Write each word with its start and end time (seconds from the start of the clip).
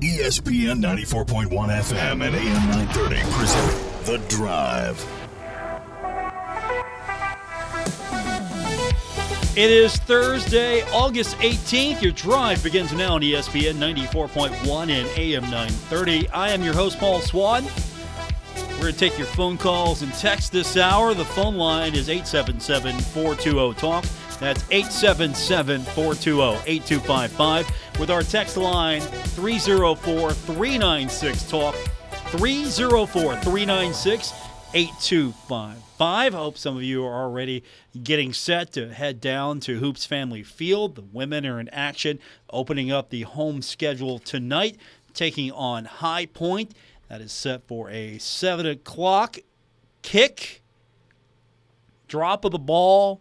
ESPN 0.00 0.80
94.1 0.80 1.50
FM 1.50 2.26
and 2.26 2.34
AM 2.34 2.68
930 2.70 3.20
present 3.32 4.06
The 4.06 4.16
Drive. 4.34 5.06
It 9.58 9.70
is 9.70 9.96
Thursday, 9.96 10.80
August 10.90 11.36
18th. 11.36 12.00
Your 12.00 12.12
drive 12.12 12.62
begins 12.62 12.94
now 12.94 13.16
on 13.16 13.20
ESPN 13.20 13.74
94.1 13.74 14.88
and 14.88 15.18
AM 15.18 15.42
930. 15.42 16.30
I 16.30 16.48
am 16.48 16.62
your 16.62 16.72
host, 16.72 16.98
Paul 16.98 17.20
Swann. 17.20 17.66
We're 18.70 18.80
going 18.80 18.92
to 18.94 18.98
take 18.98 19.18
your 19.18 19.26
phone 19.26 19.58
calls 19.58 20.00
and 20.00 20.10
text 20.14 20.50
this 20.50 20.78
hour. 20.78 21.12
The 21.12 21.26
phone 21.26 21.56
line 21.56 21.94
is 21.94 22.08
877 22.08 22.98
420 23.00 23.74
TALK. 23.74 24.04
That's 24.40 24.64
877 24.70 25.82
420 25.82 26.62
8255. 26.66 28.00
With 28.00 28.10
our 28.10 28.22
text 28.22 28.56
line 28.56 29.02
304 29.02 30.32
396 30.32 31.42
TALK. 31.44 31.74
304 32.30 33.36
396 33.36 34.32
8255. 34.72 35.76
I 36.00 36.30
hope 36.30 36.56
some 36.56 36.76
of 36.76 36.82
you 36.82 37.04
are 37.04 37.22
already 37.22 37.64
getting 38.02 38.32
set 38.32 38.72
to 38.72 38.94
head 38.94 39.20
down 39.20 39.60
to 39.60 39.78
Hoops 39.78 40.06
Family 40.06 40.42
Field. 40.42 40.94
The 40.94 41.02
women 41.02 41.44
are 41.44 41.60
in 41.60 41.68
action, 41.68 42.18
opening 42.48 42.90
up 42.90 43.10
the 43.10 43.22
home 43.22 43.60
schedule 43.60 44.18
tonight, 44.18 44.78
taking 45.12 45.52
on 45.52 45.84
High 45.84 46.26
Point. 46.26 46.72
That 47.08 47.20
is 47.20 47.32
set 47.32 47.66
for 47.66 47.90
a 47.90 48.16
7 48.18 48.64
o'clock 48.64 49.38
kick, 50.02 50.62
drop 52.08 52.44
of 52.44 52.52
the 52.52 52.58
ball, 52.58 53.20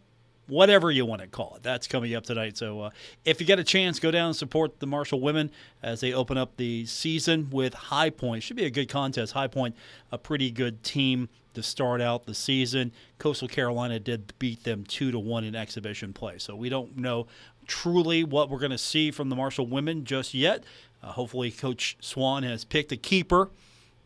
whatever 0.49 0.91
you 0.91 1.05
want 1.05 1.21
to 1.21 1.27
call 1.27 1.55
it. 1.55 1.63
That's 1.63 1.87
coming 1.87 2.13
up 2.15 2.23
tonight. 2.23 2.57
So 2.57 2.81
uh, 2.81 2.89
if 3.25 3.39
you 3.39 3.47
get 3.47 3.59
a 3.59 3.63
chance, 3.63 3.99
go 3.99 4.11
down 4.11 4.27
and 4.27 4.35
support 4.35 4.79
the 4.79 4.87
Marshall 4.87 5.21
women 5.21 5.51
as 5.81 6.01
they 6.01 6.13
open 6.13 6.37
up 6.37 6.57
the 6.57 6.85
season 6.85 7.49
with 7.49 7.73
High 7.73 8.09
Point. 8.09 8.43
Should 8.43 8.57
be 8.57 8.65
a 8.65 8.69
good 8.69 8.89
contest. 8.89 9.33
High 9.33 9.47
Point, 9.47 9.75
a 10.11 10.17
pretty 10.17 10.51
good 10.51 10.83
team 10.83 11.29
to 11.53 11.63
start 11.63 12.01
out 12.01 12.25
the 12.25 12.35
season. 12.35 12.91
Coastal 13.17 13.47
Carolina 13.47 13.99
did 13.99 14.33
beat 14.39 14.63
them 14.63 14.83
two 14.83 15.11
to 15.11 15.19
one 15.19 15.43
in 15.43 15.55
exhibition 15.55 16.13
play. 16.13 16.37
So 16.37 16.55
we 16.55 16.69
don't 16.69 16.97
know 16.97 17.27
truly 17.67 18.23
what 18.23 18.49
we're 18.49 18.59
going 18.59 18.71
to 18.71 18.77
see 18.77 19.11
from 19.11 19.29
the 19.29 19.35
Marshall 19.35 19.67
women 19.67 20.03
just 20.03 20.33
yet. 20.33 20.63
Uh, 21.01 21.11
hopefully, 21.11 21.51
Coach 21.51 21.97
Swan 22.01 22.43
has 22.43 22.65
picked 22.65 22.91
a 22.91 22.97
keeper. 22.97 23.49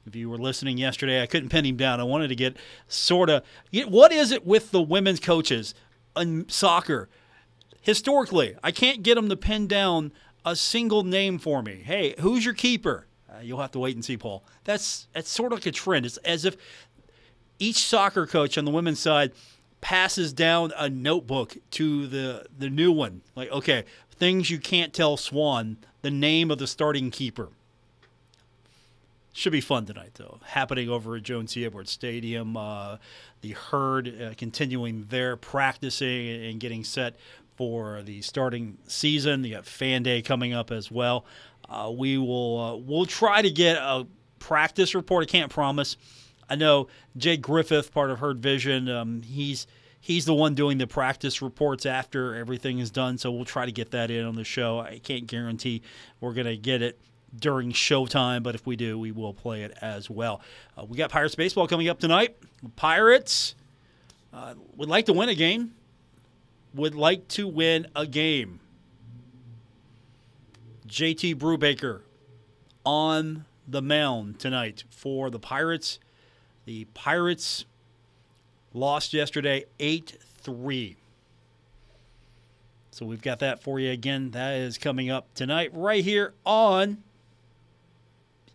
If 0.06 0.16
you 0.16 0.30
were 0.30 0.38
listening 0.38 0.78
yesterday, 0.78 1.22
I 1.22 1.28
couldn't 1.28 1.50
pin 1.50 1.66
him 1.66 1.78
down. 1.78 2.00
I 2.00 2.03
wanted 2.03 2.28
to 2.28 2.36
get 2.36 2.58
sort 2.88 3.30
of 3.30 3.44
what 3.88 4.12
is 4.12 4.31
it 4.31 4.46
with 4.46 4.72
the 4.72 4.81
women's 4.81 5.20
coaches? 5.20 5.73
In 6.16 6.47
soccer. 6.50 7.09
Historically, 7.81 8.56
I 8.64 8.72
can't 8.72 9.03
get 9.03 9.16
them 9.16 9.30
to 9.30 9.36
pin 9.36 9.67
down 9.67 10.14
a 10.45 10.56
single 10.56 11.03
name 11.03 11.39
for 11.39 11.61
me. 11.61 11.81
Hey, 11.83 12.16
who's 12.19 12.45
your 12.45 12.53
keeper? 12.53 13.08
Uh, 13.30 13.39
you'll 13.42 13.61
have 13.61 13.72
to 13.72 13.80
wait 13.80 13.95
and 13.95 14.06
see, 14.06 14.17
Paul. 14.17 14.44
That's 14.64 15.08
that's 15.14 15.30
sort 15.30 15.52
of 15.52 15.59
like 15.59 15.66
a 15.66 15.72
trend. 15.72 16.06
It's 16.06 16.17
as 16.17 16.45
if 16.45 16.56
each 17.59 17.78
soccer 17.78 18.28
coach 18.28 18.58
on 18.58 18.66
the 18.66 18.72
women's 18.72 19.00
side 19.00 19.31
passes 19.81 20.31
down 20.34 20.72
a 20.78 20.89
notebook 20.89 21.58
to 21.72 22.08
the 22.08 22.45
the 22.58 22.69
new 22.69 22.91
one. 22.91 23.22
Like, 23.36 23.52
okay, 23.52 23.86
things 24.11 24.50
you 24.50 24.59
can't 24.59 24.94
tell 24.94 25.17
Swann 25.17 25.78
the 26.02 26.11
name 26.11 26.52
of 26.52 26.58
the 26.58 26.67
starting 26.67 27.11
keeper. 27.11 27.50
Should 29.36 29.52
be 29.52 29.62
fun 29.62 29.88
tonight, 29.88 30.12
though. 30.14 30.39
Happening 30.45 30.89
over 30.89 31.16
at 31.16 31.23
Joan 31.23 31.48
C. 31.48 31.66
Edwards 31.66 31.89
Stadium. 31.89 32.56
Uh, 32.56 32.98
the 33.42 33.53
herd 33.53 34.22
uh, 34.22 34.34
continuing 34.38 35.06
their 35.09 35.36
practicing 35.36 36.30
and 36.30 36.59
getting 36.59 36.84
set 36.84 37.16
for 37.56 38.03
the 38.03 38.22
starting 38.22 38.78
season. 38.88 39.44
You 39.44 39.56
got 39.56 39.66
fan 39.66 40.03
day 40.03 40.22
coming 40.22 40.53
up 40.53 40.70
as 40.70 40.92
well. 40.92 41.25
Uh, 41.67 41.92
we 41.95 42.20
will 42.20 42.59
uh, 42.59 42.75
we'll 42.75 43.08
try 43.08 43.42
to 43.42 43.50
get 43.50 43.78
a 43.78 44.06
practice 44.38 44.94
report. 44.94 45.23
I 45.23 45.31
can't 45.31 45.52
promise. 45.52 45.97
I 46.47 46.56
know 46.56 46.88
Jake 47.18 47.42
Griffith, 47.42 47.92
part 47.92 48.12
of 48.12 48.20
Herd 48.20 48.38
Vision. 48.40 48.88
Um, 48.88 49.23
he's 49.23 49.66
he's 50.00 50.25
the 50.25 50.35
one 50.35 50.53
doing 50.53 50.78
the 50.78 50.85
practice 50.85 51.41
reports 51.41 51.88
after 51.88 52.35
everything 52.35 52.78
is 52.78 52.91
done. 52.91 53.18
So 53.18 53.31
we'll 53.31 53.46
try 53.46 53.66
to 53.66 53.72
get 53.72 53.90
that 53.91 54.12
in 54.12 54.25
on 54.25 54.35
the 54.35 54.44
show. 54.44 54.79
I 54.79 55.00
can't 55.00 55.25
guarantee 55.25 55.81
we're 56.22 56.34
gonna 56.34 56.56
get 56.56 56.84
it 56.84 57.00
during 57.38 57.72
showtime, 57.72 58.44
but 58.44 58.56
if 58.56 58.66
we 58.66 58.76
do, 58.76 58.98
we 58.98 59.12
will 59.12 59.34
play 59.34 59.64
it 59.64 59.76
as 59.82 60.10
well. 60.10 60.42
Uh, 60.78 60.86
we 60.86 60.98
got 60.98 61.10
Pirates 61.10 61.36
baseball 61.36 61.68
coming 61.68 61.90
up 61.90 62.00
tonight. 62.00 62.38
Pirates 62.76 63.56
uh, 64.32 64.54
would 64.76 64.90
like 64.90 65.06
to 65.08 65.14
win 65.14 65.30
a 65.30 65.36
game. 65.36 65.74
Would 66.76 66.96
like 66.96 67.28
to 67.30 67.48
win 67.48 67.88
a 67.96 68.06
game. 68.06 68.60
JT 70.88 71.36
Brubaker 71.36 72.02
on 72.86 73.46
the 73.68 73.82
mound 73.82 74.40
tonight 74.40 74.84
for 74.90 75.30
the 75.30 75.40
Pirates. 75.40 76.00
The 76.66 76.86
Pirates 76.94 77.66
lost 78.74 79.14
yesterday 79.14 79.66
8 79.80 80.18
3. 80.42 80.98
So 82.92 83.06
we've 83.08 83.22
got 83.22 83.40
that 83.40 83.64
for 83.64 83.80
you 83.80 83.92
again. 83.92 84.32
That 84.32 84.54
is 84.54 84.78
coming 84.78 85.10
up 85.10 85.34
tonight 85.34 85.72
right 85.74 86.04
here 86.04 86.34
on 86.46 87.04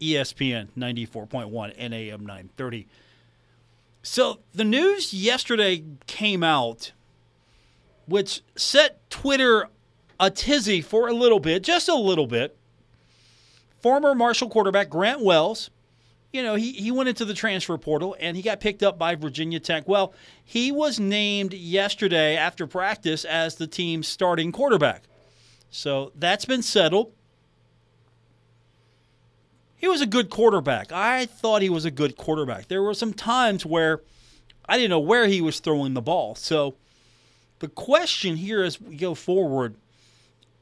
ESPN 0.00 0.69
94.1 0.76 1.75
and 1.76 1.94
AM 1.94 2.20
930. 2.20 2.86
So 4.03 4.38
the 4.54 4.64
news 4.64 5.12
yesterday 5.12 5.84
came 6.06 6.42
out, 6.42 6.92
which 8.06 8.42
set 8.56 9.09
Twitter 9.10 9.69
a 10.20 10.31
tizzy 10.31 10.81
for 10.81 11.09
a 11.09 11.12
little 11.12 11.41
bit, 11.41 11.62
just 11.62 11.88
a 11.88 11.94
little 11.94 12.26
bit. 12.26 12.56
Former 13.81 14.14
Marshall 14.14 14.48
quarterback 14.48 14.88
Grant 14.88 15.20
Wells, 15.20 15.70
you 16.32 16.42
know, 16.42 16.56
he, 16.56 16.72
he 16.72 16.91
went 16.91 17.09
into 17.09 17.25
the 17.25 17.34
transfer 17.34 17.78
portal 17.78 18.16
and 18.19 18.36
he 18.36 18.42
got 18.42 18.60
picked 18.60 18.82
up 18.82 18.98
by 18.98 19.15
Virginia 19.15 19.60
Tech. 19.60 19.88
Well, 19.88 20.12
he 20.44 20.72
was 20.72 20.98
named 21.00 21.54
yesterday 21.54 22.36
after 22.36 22.66
practice 22.66 23.25
as 23.25 23.54
the 23.54 23.66
team's 23.66 24.09
starting 24.09 24.53
quarterback. 24.53 25.04
So 25.70 26.12
that's 26.15 26.44
been 26.44 26.62
settled 26.62 27.12
he 29.78 29.87
was 29.87 30.00
a 30.00 30.06
good 30.06 30.28
quarterback. 30.28 30.91
I 30.93 31.25
thought 31.27 31.62
he 31.62 31.71
was 31.71 31.84
a 31.84 31.91
good 31.91 32.16
quarterback. 32.16 32.66
There 32.66 32.83
were 32.83 32.94
some 32.94 33.15
times 33.15 33.65
where 33.65 34.03
I 34.69 34.77
didn't 34.77 34.91
know 34.91 34.99
where 34.99 35.28
he 35.28 35.41
was 35.41 35.61
throwing 35.61 35.94
the 35.94 36.03
ball. 36.03 36.34
So 36.34 36.75
the 37.61 37.69
question 37.69 38.37
here 38.37 38.62
as 38.62 38.81
we 38.81 38.97
go 38.97 39.15
forward 39.15 39.77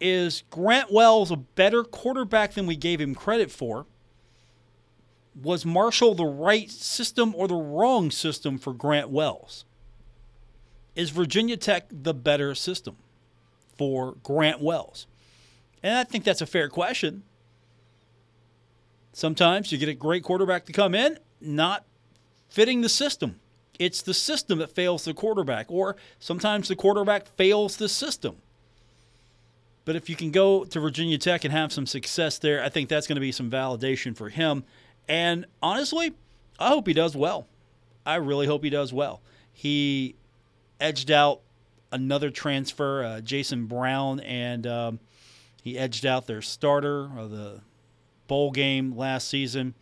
is 0.00 0.42
Grant 0.50 0.92
Wells 0.92 1.30
a 1.30 1.36
better 1.36 1.82
quarterback 1.82 2.52
than 2.52 2.66
we 2.66 2.76
gave 2.76 3.00
him 3.00 3.14
credit 3.14 3.50
for? 3.50 3.86
Was 5.42 5.64
Marshall 5.64 6.14
the 6.14 6.26
right 6.26 6.70
system 6.70 7.34
or 7.34 7.48
the 7.48 7.54
wrong 7.54 8.10
system 8.10 8.58
for 8.58 8.74
Grant 8.74 9.08
Wells? 9.08 9.64
Is 10.94 11.10
Virginia 11.10 11.56
Tech 11.56 11.86
the 11.90 12.14
better 12.14 12.54
system 12.54 12.96
for 13.78 14.16
Grant 14.22 14.60
Wells? 14.60 15.06
And 15.82 15.96
I 15.96 16.04
think 16.04 16.24
that's 16.24 16.42
a 16.42 16.46
fair 16.46 16.68
question. 16.68 17.22
Sometimes 19.16 19.72
you 19.72 19.78
get 19.78 19.88
a 19.88 19.94
great 19.94 20.22
quarterback 20.22 20.66
to 20.66 20.74
come 20.74 20.94
in, 20.94 21.18
not 21.40 21.86
fitting 22.50 22.82
the 22.82 22.88
system. 22.90 23.40
It's 23.78 24.02
the 24.02 24.12
system 24.12 24.58
that 24.58 24.72
fails 24.72 25.06
the 25.06 25.14
quarterback, 25.14 25.70
or 25.70 25.96
sometimes 26.18 26.68
the 26.68 26.76
quarterback 26.76 27.26
fails 27.26 27.78
the 27.78 27.88
system. 27.88 28.36
But 29.86 29.96
if 29.96 30.10
you 30.10 30.16
can 30.16 30.32
go 30.32 30.66
to 30.66 30.80
Virginia 30.80 31.16
Tech 31.16 31.44
and 31.44 31.52
have 31.52 31.72
some 31.72 31.86
success 31.86 32.36
there, 32.36 32.62
I 32.62 32.68
think 32.68 32.90
that's 32.90 33.06
going 33.06 33.16
to 33.16 33.22
be 33.22 33.32
some 33.32 33.50
validation 33.50 34.14
for 34.14 34.28
him. 34.28 34.64
And 35.08 35.46
honestly, 35.62 36.12
I 36.58 36.68
hope 36.68 36.86
he 36.86 36.92
does 36.92 37.16
well. 37.16 37.46
I 38.04 38.16
really 38.16 38.46
hope 38.46 38.64
he 38.64 38.68
does 38.68 38.92
well. 38.92 39.22
He 39.50 40.14
edged 40.78 41.10
out 41.10 41.40
another 41.90 42.28
transfer, 42.28 43.02
uh, 43.02 43.20
Jason 43.22 43.64
Brown, 43.64 44.20
and 44.20 44.66
um, 44.66 45.00
he 45.62 45.78
edged 45.78 46.04
out 46.04 46.26
their 46.26 46.42
starter, 46.42 47.08
the 47.14 47.62
bowl 48.26 48.50
game 48.50 48.96
last 48.96 49.28
season. 49.28 49.74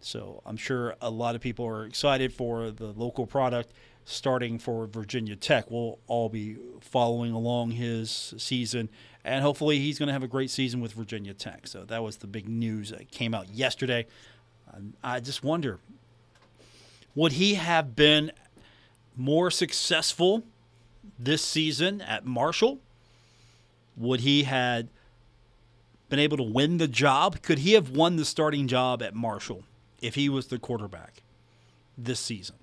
So 0.00 0.42
I'm 0.44 0.56
sure 0.56 0.96
a 1.00 1.10
lot 1.10 1.34
of 1.34 1.40
people 1.40 1.64
are 1.66 1.84
excited 1.84 2.32
for 2.32 2.70
the 2.70 2.86
local 2.86 3.26
product 3.26 3.72
starting 4.04 4.58
for 4.58 4.86
Virginia 4.86 5.36
Tech. 5.36 5.70
We'll 5.70 5.98
all 6.08 6.28
be 6.28 6.56
following 6.80 7.32
along 7.32 7.72
his 7.72 8.34
season, 8.36 8.88
and 9.24 9.42
hopefully 9.42 9.78
he's 9.78 9.98
going 9.98 10.08
to 10.08 10.12
have 10.12 10.24
a 10.24 10.28
great 10.28 10.50
season 10.50 10.80
with 10.80 10.92
Virginia 10.92 11.34
Tech. 11.34 11.68
So 11.68 11.84
that 11.84 12.02
was 12.02 12.16
the 12.16 12.26
big 12.26 12.48
news 12.48 12.90
that 12.90 13.12
came 13.12 13.32
out 13.32 13.48
yesterday. 13.50 14.06
I 15.04 15.20
just 15.20 15.44
wonder 15.44 15.78
would 17.14 17.32
he 17.32 17.54
have 17.54 17.94
been 17.94 18.32
more 19.16 19.50
successful 19.50 20.42
this 21.18 21.42
season 21.44 22.00
at 22.00 22.24
Marshall? 22.24 22.80
Would 23.96 24.20
he 24.20 24.44
had 24.44 24.88
been 26.12 26.20
able 26.20 26.36
to 26.36 26.42
win 26.42 26.76
the 26.76 26.86
job? 26.86 27.40
Could 27.40 27.60
he 27.60 27.72
have 27.72 27.88
won 27.88 28.16
the 28.16 28.26
starting 28.26 28.68
job 28.68 29.02
at 29.02 29.14
Marshall 29.14 29.64
if 30.02 30.14
he 30.14 30.28
was 30.28 30.48
the 30.48 30.58
quarterback 30.58 31.22
this 31.96 32.20
season? 32.20 32.56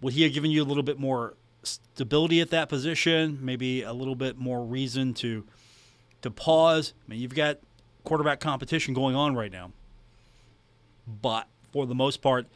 Would 0.00 0.12
he 0.12 0.22
have 0.22 0.32
given 0.32 0.52
you 0.52 0.62
a 0.62 0.64
little 0.64 0.84
bit 0.84 1.00
more 1.00 1.34
stability 1.64 2.40
at 2.40 2.50
that 2.50 2.68
position? 2.68 3.40
Maybe 3.42 3.82
a 3.82 3.92
little 3.92 4.14
bit 4.14 4.38
more 4.38 4.64
reason 4.64 5.14
to 5.14 5.44
to 6.22 6.30
pause. 6.30 6.94
I 7.04 7.10
mean, 7.10 7.18
you've 7.18 7.34
got 7.34 7.58
quarterback 8.04 8.38
competition 8.38 8.94
going 8.94 9.16
on 9.16 9.34
right 9.34 9.50
now. 9.50 9.72
But 11.08 11.48
for 11.72 11.86
the 11.86 11.94
most 11.96 12.22
part, 12.22 12.46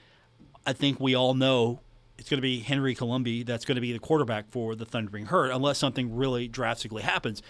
I 0.64 0.75
think 0.75 1.00
we 1.00 1.16
all 1.16 1.34
know 1.34 1.81
it's 2.19 2.31
going 2.31 2.38
to 2.38 2.43
be 2.43 2.60
Henry 2.60 2.94
Colombi 2.94 3.43
that's 3.43 3.64
going 3.64 3.75
to 3.75 3.81
be 3.81 3.93
the 3.93 3.99
quarterback 3.99 4.49
for 4.52 4.76
the 4.76 4.84
Thundering 4.84 5.26
Herd, 5.26 5.50
unless 5.50 5.78
something 5.78 6.14
really 6.14 6.46
drastically 6.46 7.02
happens. 7.02 7.43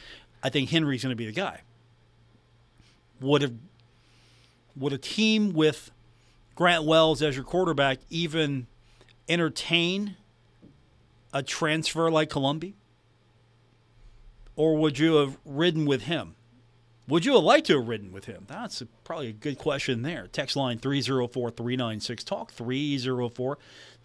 I 0.43 0.49
think 0.49 0.71
Henry's 0.71 1.03
going 1.03 1.11
to 1.12 1.17
be 1.17 1.27
the 1.27 1.33
guy. 1.33 1.61
Would 3.21 3.44
a 3.44 3.53
would 4.77 4.93
a 4.93 4.99
team 4.99 5.53
with 5.53 5.91
Grant 6.55 6.85
Wells 6.85 7.23
as 7.23 7.37
your 7.37 7.44
quarterback 7.44 7.99
even 8.11 8.67
entertain 9.29 10.17
a 11.33 11.43
transfer 11.43 12.11
like 12.11 12.31
Colombi? 12.31 12.75
Or 14.56 14.77
would 14.77 14.99
you 14.99 15.17
have 15.17 15.39
ridden 15.44 15.87
with 15.87 16.03
him? 16.03 16.35
Would 17.09 17.25
you 17.25 17.35
have 17.35 17.43
liked 17.43 17.67
to 17.67 17.79
have 17.79 17.88
ridden 17.88 18.12
with 18.12 18.27
him? 18.27 18.45
That's 18.47 18.81
a, 18.81 18.87
probably 19.05 19.29
a 19.29 19.33
good 19.33 19.59
question 19.59 20.03
there. 20.03 20.29
Text 20.29 20.56
line 20.56 20.79
304 20.79 21.50
396 21.50 22.25
Talk 22.25 22.53
304 22.53 23.59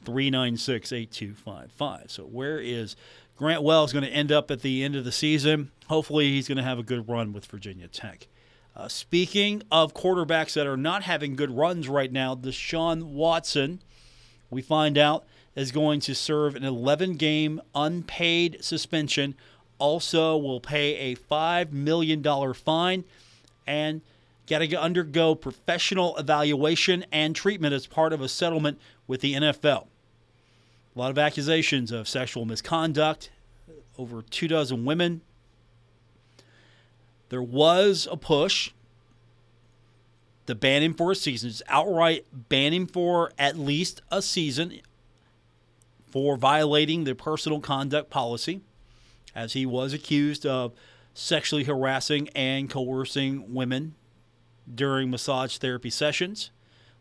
396 0.03 0.91
8255. 0.91 2.11
So, 2.11 2.23
where 2.23 2.59
is 2.59 2.95
Grant 3.37 3.61
Wells 3.61 3.91
is 3.91 3.93
going 3.93 4.03
to 4.03 4.11
end 4.11 4.31
up 4.31 4.49
at 4.49 4.61
the 4.61 4.83
end 4.83 4.95
of 4.95 5.05
the 5.05 5.11
season? 5.11 5.71
Hopefully, 5.87 6.31
he's 6.31 6.47
going 6.47 6.57
to 6.57 6.63
have 6.63 6.79
a 6.79 6.83
good 6.83 7.07
run 7.07 7.33
with 7.33 7.45
Virginia 7.45 7.87
Tech. 7.87 8.27
Uh, 8.75 8.87
speaking 8.87 9.61
of 9.71 9.93
quarterbacks 9.93 10.53
that 10.53 10.65
are 10.65 10.77
not 10.77 11.03
having 11.03 11.35
good 11.35 11.51
runs 11.51 11.87
right 11.87 12.11
now, 12.11 12.33
Deshaun 12.33 13.03
Watson, 13.03 13.79
we 14.49 14.61
find 14.63 14.97
out, 14.97 15.25
is 15.55 15.71
going 15.71 15.99
to 15.99 16.15
serve 16.15 16.55
an 16.55 16.63
11 16.63 17.15
game 17.17 17.61
unpaid 17.75 18.57
suspension. 18.61 19.35
Also, 19.77 20.35
will 20.35 20.59
pay 20.59 21.11
a 21.11 21.15
$5 21.15 21.71
million 21.71 22.23
fine 22.53 23.03
and 23.67 24.01
got 24.47 24.59
to 24.59 24.75
undergo 24.75 25.35
professional 25.35 26.17
evaluation 26.17 27.05
and 27.11 27.35
treatment 27.35 27.73
as 27.73 27.85
part 27.85 28.13
of 28.13 28.21
a 28.21 28.29
settlement 28.29 28.79
with 29.05 29.21
the 29.21 29.35
NFL. 29.35 29.87
A 30.97 30.99
lot 30.99 31.11
of 31.11 31.19
accusations 31.19 31.91
of 31.91 32.07
sexual 32.07 32.45
misconduct, 32.45 33.29
over 33.99 34.23
two 34.23 34.47
dozen 34.47 34.83
women. 34.83 35.21
There 37.29 37.43
was 37.43 38.07
a 38.09 38.17
push 38.17 38.71
to 40.47 40.55
ban 40.55 40.81
him 40.81 40.95
for 40.95 41.11
a 41.11 41.15
season, 41.15 41.51
just 41.51 41.61
outright 41.67 42.25
ban 42.31 42.73
him 42.73 42.87
for 42.87 43.31
at 43.37 43.59
least 43.59 44.01
a 44.09 44.23
season 44.23 44.79
for 46.09 46.35
violating 46.35 47.03
the 47.03 47.13
personal 47.13 47.59
conduct 47.59 48.09
policy, 48.09 48.61
as 49.35 49.53
he 49.53 49.67
was 49.67 49.93
accused 49.93 50.47
of 50.47 50.73
sexually 51.13 51.65
harassing 51.65 52.27
and 52.29 52.71
coercing 52.71 53.53
women 53.53 53.93
during 54.73 55.11
massage 55.11 55.57
therapy 55.57 55.91
sessions 55.91 56.49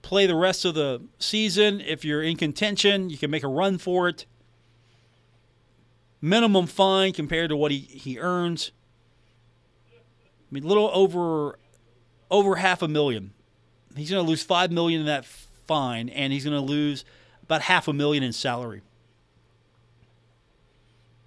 play 0.00 0.26
the 0.26 0.34
rest 0.34 0.64
of 0.64 0.74
the 0.74 1.02
season. 1.18 1.80
If 1.80 2.04
you're 2.04 2.22
in 2.22 2.36
contention, 2.36 3.10
you 3.10 3.18
can 3.18 3.30
make 3.30 3.44
a 3.44 3.48
run 3.48 3.78
for 3.78 4.08
it 4.08 4.26
minimum 6.22 6.68
fine 6.68 7.12
compared 7.12 7.50
to 7.50 7.56
what 7.56 7.72
he, 7.72 7.78
he 7.78 8.18
earns. 8.18 8.70
I 9.90 10.54
mean, 10.54 10.64
a 10.64 10.66
little 10.66 10.90
over 10.94 11.58
over 12.32 12.56
half 12.56 12.82
a 12.82 12.88
million. 12.88 13.30
He's 13.94 14.10
going 14.10 14.24
to 14.24 14.28
lose 14.28 14.42
five 14.42 14.72
million 14.72 15.00
in 15.00 15.06
that 15.06 15.24
fine, 15.24 16.08
and 16.08 16.32
he's 16.32 16.44
going 16.44 16.58
to 16.58 16.66
lose 16.66 17.04
about 17.44 17.62
half 17.62 17.86
a 17.86 17.92
million 17.92 18.24
in 18.24 18.32
salary. 18.32 18.80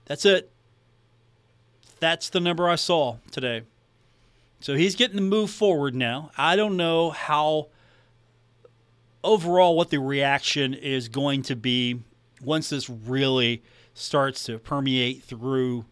That's 0.05 0.25
it. 0.25 0.51
That's 1.99 2.29
the 2.29 2.39
number 2.39 2.67
I 2.67 2.75
saw 2.75 3.17
today. 3.31 3.61
So 4.59 4.75
he's 4.75 4.95
getting 4.95 5.17
to 5.17 5.23
move 5.23 5.51
forward 5.51 5.93
now. 5.93 6.31
I 6.37 6.55
don't 6.55 6.75
know 6.75 7.11
how 7.11 7.67
overall 9.23 9.77
what 9.77 9.91
the 9.91 9.99
reaction 9.99 10.73
is 10.73 11.07
going 11.07 11.43
to 11.43 11.55
be 11.55 12.01
once 12.41 12.69
this 12.69 12.89
really 12.89 13.63
starts 13.93 14.43
to 14.45 14.57
permeate 14.57 15.23
through 15.23 15.85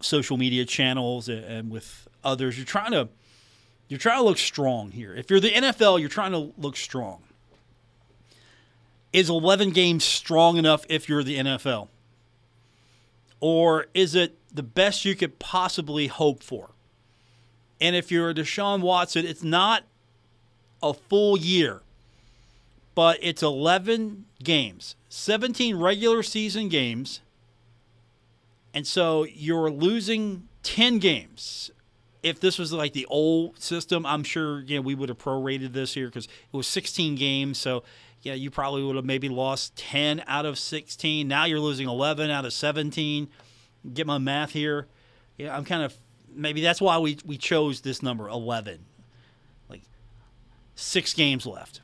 social 0.00 0.36
media 0.36 0.64
channels 0.64 1.28
and 1.28 1.70
with 1.70 2.08
others. 2.22 2.56
You're 2.56 2.66
trying 2.66 2.92
to 2.92 3.08
you're 3.88 3.98
trying 3.98 4.18
to 4.18 4.24
look 4.24 4.38
strong 4.38 4.90
here. 4.90 5.14
If 5.14 5.30
you're 5.30 5.40
the 5.40 5.50
NFL, 5.50 5.98
you're 6.00 6.08
trying 6.08 6.32
to 6.32 6.52
look 6.58 6.76
strong. 6.76 7.22
Is 9.12 9.30
11 9.30 9.70
games 9.70 10.04
strong 10.04 10.58
enough 10.58 10.84
if 10.88 11.08
you're 11.08 11.22
the 11.22 11.38
NFL? 11.38 11.88
Or 13.40 13.86
is 13.94 14.14
it 14.14 14.36
the 14.52 14.62
best 14.62 15.04
you 15.04 15.14
could 15.14 15.38
possibly 15.38 16.08
hope 16.08 16.42
for? 16.42 16.70
And 17.80 17.96
if 17.96 18.10
you're 18.10 18.34
Deshaun 18.34 18.80
Watson, 18.80 19.24
it's 19.24 19.42
not 19.42 19.84
a 20.82 20.92
full 20.92 21.38
year, 21.38 21.80
but 22.94 23.18
it's 23.22 23.42
11 23.42 24.26
games. 24.42 24.96
17 25.08 25.76
regular 25.76 26.22
season 26.22 26.68
games. 26.68 27.20
And 28.74 28.86
so 28.86 29.24
you're 29.24 29.70
losing 29.70 30.48
10 30.62 30.98
games. 30.98 31.70
If 32.22 32.40
this 32.40 32.58
was 32.58 32.72
like 32.72 32.92
the 32.92 33.06
old 33.06 33.60
system, 33.60 34.04
I'm 34.04 34.24
sure 34.24 34.60
you 34.60 34.76
know, 34.76 34.82
we 34.82 34.94
would 34.94 35.08
have 35.08 35.18
prorated 35.18 35.72
this 35.72 35.94
here 35.94 36.06
because 36.06 36.24
it 36.24 36.56
was 36.56 36.66
16 36.66 37.14
games. 37.14 37.58
So 37.58 37.84
yeah, 38.22 38.34
you 38.34 38.50
probably 38.50 38.82
would 38.82 38.96
have 38.96 39.04
maybe 39.04 39.28
lost 39.28 39.76
10 39.76 40.24
out 40.26 40.44
of 40.44 40.58
16. 40.58 41.28
Now 41.28 41.44
you're 41.44 41.60
losing 41.60 41.88
11 41.88 42.30
out 42.30 42.44
of 42.44 42.52
17. 42.52 43.28
Get 43.94 44.06
my 44.06 44.18
math 44.18 44.50
here. 44.50 44.88
Yeah, 45.36 45.56
I'm 45.56 45.64
kind 45.64 45.82
of 45.82 45.94
maybe 46.34 46.60
that's 46.60 46.80
why 46.80 46.98
we, 46.98 47.18
we 47.24 47.36
chose 47.36 47.80
this 47.82 48.02
number 48.02 48.28
11. 48.28 48.84
Like 49.68 49.82
six 50.74 51.14
games 51.14 51.46
left. 51.46 51.80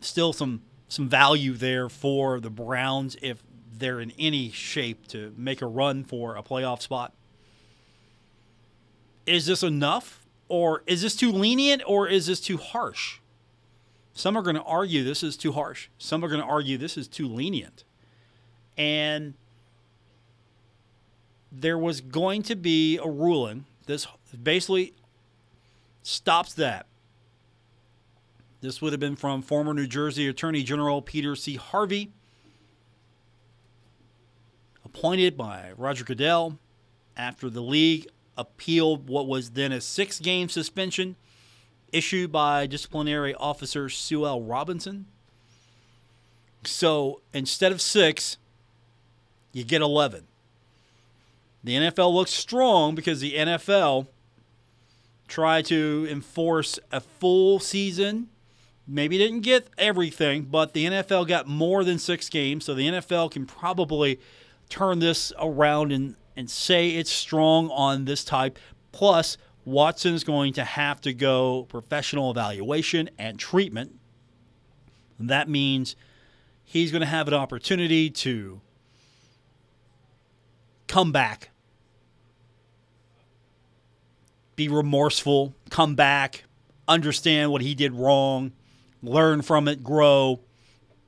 Still 0.00 0.32
some 0.32 0.62
some 0.88 1.08
value 1.08 1.52
there 1.52 1.90
for 1.90 2.40
the 2.40 2.48
Browns 2.48 3.16
if 3.20 3.42
they're 3.70 4.00
in 4.00 4.12
any 4.18 4.50
shape 4.50 5.06
to 5.08 5.34
make 5.36 5.60
a 5.60 5.66
run 5.66 6.02
for 6.02 6.36
a 6.36 6.42
playoff 6.42 6.80
spot. 6.80 7.12
Is 9.28 9.46
this 9.46 9.62
enough? 9.62 10.26
Or 10.48 10.82
is 10.86 11.02
this 11.02 11.14
too 11.14 11.30
lenient 11.30 11.82
or 11.86 12.08
is 12.08 12.26
this 12.26 12.40
too 12.40 12.56
harsh? 12.56 13.18
Some 14.14 14.36
are 14.36 14.42
going 14.42 14.56
to 14.56 14.62
argue 14.62 15.04
this 15.04 15.22
is 15.22 15.36
too 15.36 15.52
harsh. 15.52 15.88
Some 15.98 16.24
are 16.24 16.28
going 16.28 16.40
to 16.40 16.46
argue 16.46 16.78
this 16.78 16.96
is 16.96 17.06
too 17.06 17.28
lenient. 17.28 17.84
And 18.76 19.34
there 21.52 21.78
was 21.78 22.00
going 22.00 22.42
to 22.44 22.56
be 22.56 22.96
a 22.96 23.06
ruling. 23.06 23.66
This 23.86 24.06
basically 24.42 24.94
stops 26.02 26.54
that. 26.54 26.86
This 28.60 28.82
would 28.82 28.92
have 28.92 29.00
been 29.00 29.16
from 29.16 29.42
former 29.42 29.72
New 29.72 29.86
Jersey 29.86 30.26
Attorney 30.26 30.62
General 30.62 31.00
Peter 31.00 31.36
C. 31.36 31.54
Harvey, 31.54 32.10
appointed 34.84 35.36
by 35.36 35.72
Roger 35.76 36.02
Goodell 36.02 36.58
after 37.16 37.48
the 37.50 37.60
league 37.60 38.08
appealed 38.38 39.08
what 39.08 39.26
was 39.26 39.50
then 39.50 39.72
a 39.72 39.80
six 39.80 40.18
game 40.18 40.48
suspension 40.48 41.16
issued 41.92 42.32
by 42.32 42.66
disciplinary 42.66 43.34
officer 43.34 43.88
Sue 43.88 44.26
L. 44.26 44.40
Robinson. 44.40 45.06
So 46.64 47.20
instead 47.34 47.72
of 47.72 47.80
six, 47.80 48.38
you 49.52 49.64
get 49.64 49.82
11. 49.82 50.26
The 51.64 51.74
NFL 51.74 52.14
looks 52.14 52.30
strong 52.32 52.94
because 52.94 53.20
the 53.20 53.34
NFL 53.34 54.06
tried 55.26 55.66
to 55.66 56.06
enforce 56.08 56.78
a 56.90 57.00
full 57.00 57.58
season 57.58 58.28
maybe 58.88 59.18
didn't 59.18 59.42
get 59.42 59.68
everything, 59.76 60.44
but 60.44 60.72
the 60.72 60.86
NFL 60.86 61.28
got 61.28 61.46
more 61.46 61.84
than 61.84 61.98
six 61.98 62.28
games, 62.28 62.64
so 62.64 62.74
the 62.74 62.88
NFL 62.88 63.30
can 63.30 63.44
probably 63.44 64.18
turn 64.70 64.98
this 64.98 65.32
around 65.38 65.92
and, 65.92 66.16
and 66.38 66.48
say 66.48 66.90
it's 66.90 67.10
strong 67.10 67.68
on 67.70 68.04
this 68.04 68.22
type. 68.22 68.60
Plus, 68.92 69.36
Watson 69.64 70.14
is 70.14 70.22
going 70.22 70.52
to 70.52 70.64
have 70.64 71.00
to 71.00 71.12
go 71.12 71.66
professional 71.68 72.30
evaluation 72.30 73.10
and 73.18 73.40
treatment. 73.40 73.98
That 75.18 75.48
means 75.48 75.96
he's 76.64 76.92
going 76.92 77.00
to 77.00 77.06
have 77.06 77.26
an 77.26 77.34
opportunity 77.34 78.08
to 78.08 78.60
come 80.86 81.10
back, 81.10 81.50
be 84.54 84.68
remorseful, 84.68 85.54
come 85.70 85.96
back, 85.96 86.44
understand 86.86 87.50
what 87.50 87.62
he 87.62 87.74
did 87.74 87.92
wrong, 87.92 88.52
learn 89.02 89.42
from 89.42 89.66
it, 89.66 89.82
grow, 89.82 90.38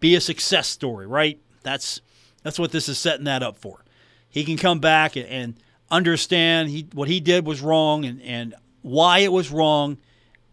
be 0.00 0.16
a 0.16 0.20
success 0.20 0.66
story, 0.66 1.06
right? 1.06 1.38
That's 1.62 2.00
that's 2.42 2.58
what 2.58 2.72
this 2.72 2.88
is 2.88 2.98
setting 2.98 3.26
that 3.26 3.44
up 3.44 3.56
for. 3.56 3.84
He 4.30 4.44
can 4.44 4.56
come 4.56 4.78
back 4.80 5.16
and, 5.16 5.54
understand 5.90 6.70
he, 6.70 6.86
what 6.92 7.08
he 7.08 7.20
did 7.20 7.46
was 7.46 7.60
wrong 7.60 8.04
and, 8.04 8.22
and 8.22 8.54
why 8.82 9.18
it 9.18 9.32
was 9.32 9.50
wrong 9.50 9.98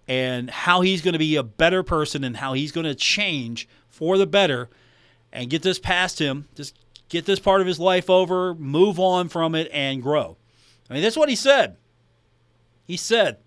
and 0.08 0.50
how 0.50 0.82
he's 0.82 1.02
going 1.02 1.14
to 1.14 1.20
be 1.20 1.36
a 1.36 1.44
better 1.44 1.84
person 1.84 2.24
and 2.24 2.38
how 2.38 2.54
he's 2.54 2.72
going 2.72 2.86
to 2.86 2.96
change 2.96 3.68
for 3.90 4.18
the 4.18 4.26
better 4.26 4.70
and 5.32 5.50
get 5.50 5.62
this 5.62 5.80
past 5.80 6.20
him. 6.20 6.48
Just 6.56 6.78
get 7.10 7.26
this 7.26 7.40
part 7.40 7.62
of 7.62 7.68
his 7.68 7.80
life 7.80 8.10
over, 8.10 8.56
move 8.56 9.00
on 9.00 9.30
from 9.30 9.54
it, 9.54 9.70
and 9.72 10.02
grow. 10.02 10.38
I 10.90 10.94
mean, 10.94 11.04
that's 11.04 11.18
what 11.18 11.30
he 11.30 11.36
said. 11.36 11.78
He 12.86 12.98
said, 12.98 13.38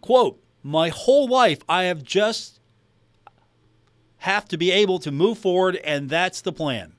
quote, 0.00 0.42
my 0.62 0.88
whole 0.90 1.28
life 1.28 1.60
I 1.68 1.84
have 1.84 2.02
just 2.02 2.60
have 4.18 4.46
to 4.48 4.56
be 4.56 4.70
able 4.70 4.98
to 5.00 5.10
move 5.10 5.38
forward, 5.38 5.76
and 5.76 6.08
that's 6.08 6.40
the 6.40 6.52
plan. 6.52 6.94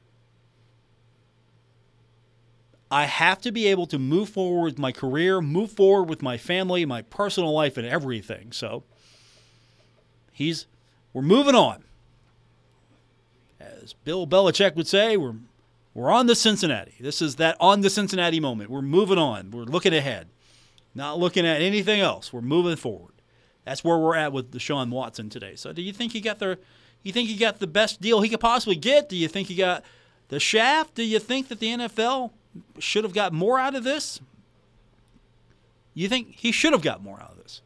I 2.94 3.06
have 3.06 3.42
to 3.42 3.52
be 3.52 3.66
able 3.66 3.88
to 3.88 3.98
move 3.98 4.30
forward 4.30 4.66
with 4.66 4.78
my 4.78 4.92
career, 4.92 5.42
move 5.42 5.72
forward 5.72 6.04
with 6.04 6.22
my 6.22 6.38
family, 6.38 6.86
my 6.86 7.02
personal 7.02 7.52
life, 7.52 7.76
and 7.76 7.88
everything. 7.88 8.52
So 8.52 8.84
he's 10.32 10.68
we're 11.12 11.24
moving 11.24 11.56
on. 11.56 11.86
As 13.60 13.94
Bill 13.94 14.28
Belichick 14.28 14.76
would 14.76 14.88
say, 14.88 15.18
we're 15.18 15.34
we're 15.96 16.12
on 16.12 16.28
the 16.28 16.36
Cincinnati. 16.36 16.94
This 17.00 17.20
is 17.20 17.38
that 17.38 17.58
on 17.60 17.82
the 17.82 17.90
Cincinnati 17.90 18.40
moment. 18.40 18.70
We're 18.70 18.84
moving 18.84 19.18
on. 19.18 19.50
We're 19.50 19.64
looking 19.64 19.96
ahead. 19.96 20.28
Not 20.94 21.18
looking 21.18 21.48
at 21.48 21.64
anything 21.64 22.00
else. 22.00 22.32
We're 22.32 22.42
moving 22.42 22.76
forward. 22.76 23.16
That's 23.66 23.84
where 23.84 23.98
we're 23.98 24.16
at 24.16 24.34
with 24.34 24.52
Deshaun 24.52 24.92
Watson 24.92 25.32
today. 25.32 25.56
So 25.56 25.74
do 25.74 25.82
you 25.82 25.94
think 25.94 26.12
he 26.12 26.22
got 26.22 26.38
the 26.38 26.60
you 27.02 27.12
think 27.12 27.28
he 27.28 27.38
got 27.38 27.58
the 27.58 27.66
best 27.66 28.02
deal 28.02 28.22
he 28.22 28.30
could 28.30 28.40
possibly 28.40 28.76
get? 28.76 29.10
Do 29.10 29.16
you 29.16 29.28
think 29.28 29.48
he 29.48 29.56
got 29.56 29.84
the 30.28 30.40
shaft? 30.40 30.94
Do 30.94 31.04
you 31.04 31.18
think 31.18 31.48
that 31.48 31.60
the 31.60 31.70
NFL 31.70 32.30
should 32.80 33.04
have 33.04 33.14
got 33.14 33.34
more 33.34 33.60
out 33.60 33.76
of 33.76 33.84
this? 33.84 34.20
You 35.94 36.10
think 36.10 36.36
he 36.36 36.52
should 36.52 36.74
have 36.74 36.82
got 36.82 37.04
more 37.04 37.20
out 37.22 37.32
of 37.32 37.38
this? 37.38 37.62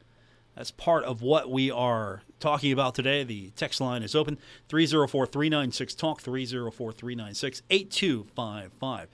That's 0.56 0.72
part 0.72 1.04
of 1.04 1.22
what 1.22 1.50
we 1.50 1.70
are 1.72 2.24
talking 2.40 2.72
about 2.72 2.96
today. 2.96 3.24
The 3.24 3.52
text 3.52 3.80
line 3.80 4.04
is 4.04 4.16
open 4.16 4.38
304 4.70 5.26
396 5.28 5.96
Talk, 5.96 6.22
304 6.22 6.92
396 6.92 7.62
8255. 7.70 9.08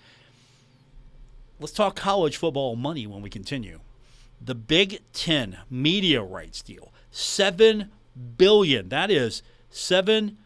Let's 1.60 1.74
talk 1.74 1.96
college 1.96 2.38
football 2.38 2.76
money 2.76 3.06
when 3.06 3.22
we 3.22 3.30
continue. 3.30 3.80
The 4.42 4.56
Big 4.56 5.02
Ten 5.14 5.60
media 5.70 6.22
rights 6.22 6.62
deal, 6.62 6.92
seven 7.12 7.92
billion. 8.38 8.90
That 8.90 9.12
is 9.12 9.44
Seven 9.74 10.38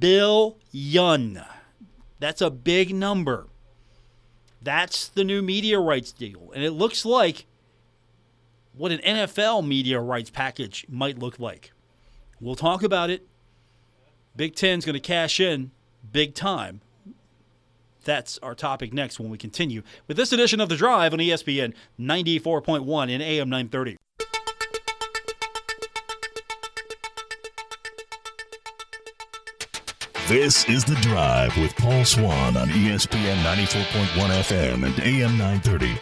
billion. 0.00 1.40
That's 2.18 2.40
a 2.40 2.50
big 2.50 2.92
number. 2.92 3.46
That's 4.62 5.08
the 5.08 5.24
new 5.24 5.42
media 5.42 5.78
rights 5.78 6.12
deal. 6.12 6.50
And 6.54 6.62
it 6.62 6.72
looks 6.72 7.04
like 7.04 7.46
what 8.74 8.92
an 8.92 8.98
NFL 8.98 9.66
media 9.66 10.00
rights 10.00 10.30
package 10.30 10.86
might 10.88 11.18
look 11.18 11.38
like. 11.38 11.72
We'll 12.40 12.54
talk 12.54 12.82
about 12.82 13.10
it. 13.10 13.26
Big 14.34 14.54
Ten's 14.54 14.84
going 14.84 14.94
to 14.94 15.00
cash 15.00 15.40
in 15.40 15.70
big 16.10 16.34
time. 16.34 16.80
That's 18.04 18.38
our 18.38 18.54
topic 18.54 18.92
next 18.92 19.20
when 19.20 19.30
we 19.30 19.38
continue 19.38 19.82
with 20.08 20.16
this 20.16 20.32
edition 20.32 20.60
of 20.60 20.68
The 20.68 20.76
Drive 20.76 21.12
on 21.12 21.20
ESPN 21.20 21.74
94.1 22.00 23.10
in 23.10 23.20
AM 23.20 23.48
930. 23.48 23.96
This 30.32 30.66
is 30.66 30.82
The 30.82 30.94
Drive 30.94 31.54
with 31.58 31.76
Paul 31.76 32.06
Swann 32.06 32.56
on 32.56 32.66
ESPN 32.68 33.36
94.1 33.42 34.30
FM 34.40 34.86
and 34.86 34.98
AM 35.00 35.36
930. 35.36 36.00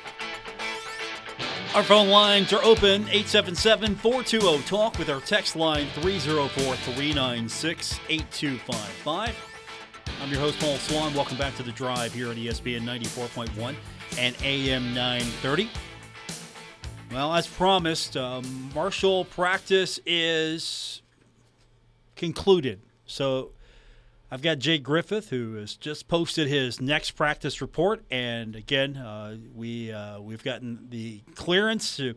Our 1.74 1.82
phone 1.82 2.08
lines 2.10 2.52
are 2.52 2.62
open 2.62 3.08
877 3.08 3.96
420 3.96 4.62
TALK 4.62 4.98
with 5.00 5.10
our 5.10 5.20
text 5.20 5.56
line 5.56 5.88
304 5.94 6.76
396 6.76 8.00
8255. 8.08 9.36
I'm 10.22 10.30
your 10.30 10.38
host, 10.38 10.60
Paul 10.60 10.76
Swann. 10.76 11.12
Welcome 11.12 11.36
back 11.36 11.56
to 11.56 11.64
The 11.64 11.72
Drive 11.72 12.14
here 12.14 12.28
on 12.28 12.36
ESPN 12.36 12.82
94.1 12.82 13.74
and 14.16 14.36
AM 14.44 14.94
930. 14.94 15.68
Well, 17.10 17.34
as 17.34 17.48
promised, 17.48 18.16
um, 18.16 18.70
Marshall 18.76 19.24
practice 19.24 19.98
is 20.06 21.02
concluded. 22.14 22.80
So 23.06 23.50
I've 24.32 24.42
got 24.42 24.60
Jake 24.60 24.84
Griffith, 24.84 25.30
who 25.30 25.54
has 25.54 25.74
just 25.74 26.06
posted 26.06 26.46
his 26.46 26.80
next 26.80 27.12
practice 27.12 27.60
report, 27.60 28.04
and 28.12 28.54
again, 28.54 28.96
uh, 28.96 29.36
we 29.56 29.90
uh, 29.90 30.20
we've 30.20 30.44
gotten 30.44 30.86
the 30.88 31.22
clearance 31.34 31.96
to 31.96 32.14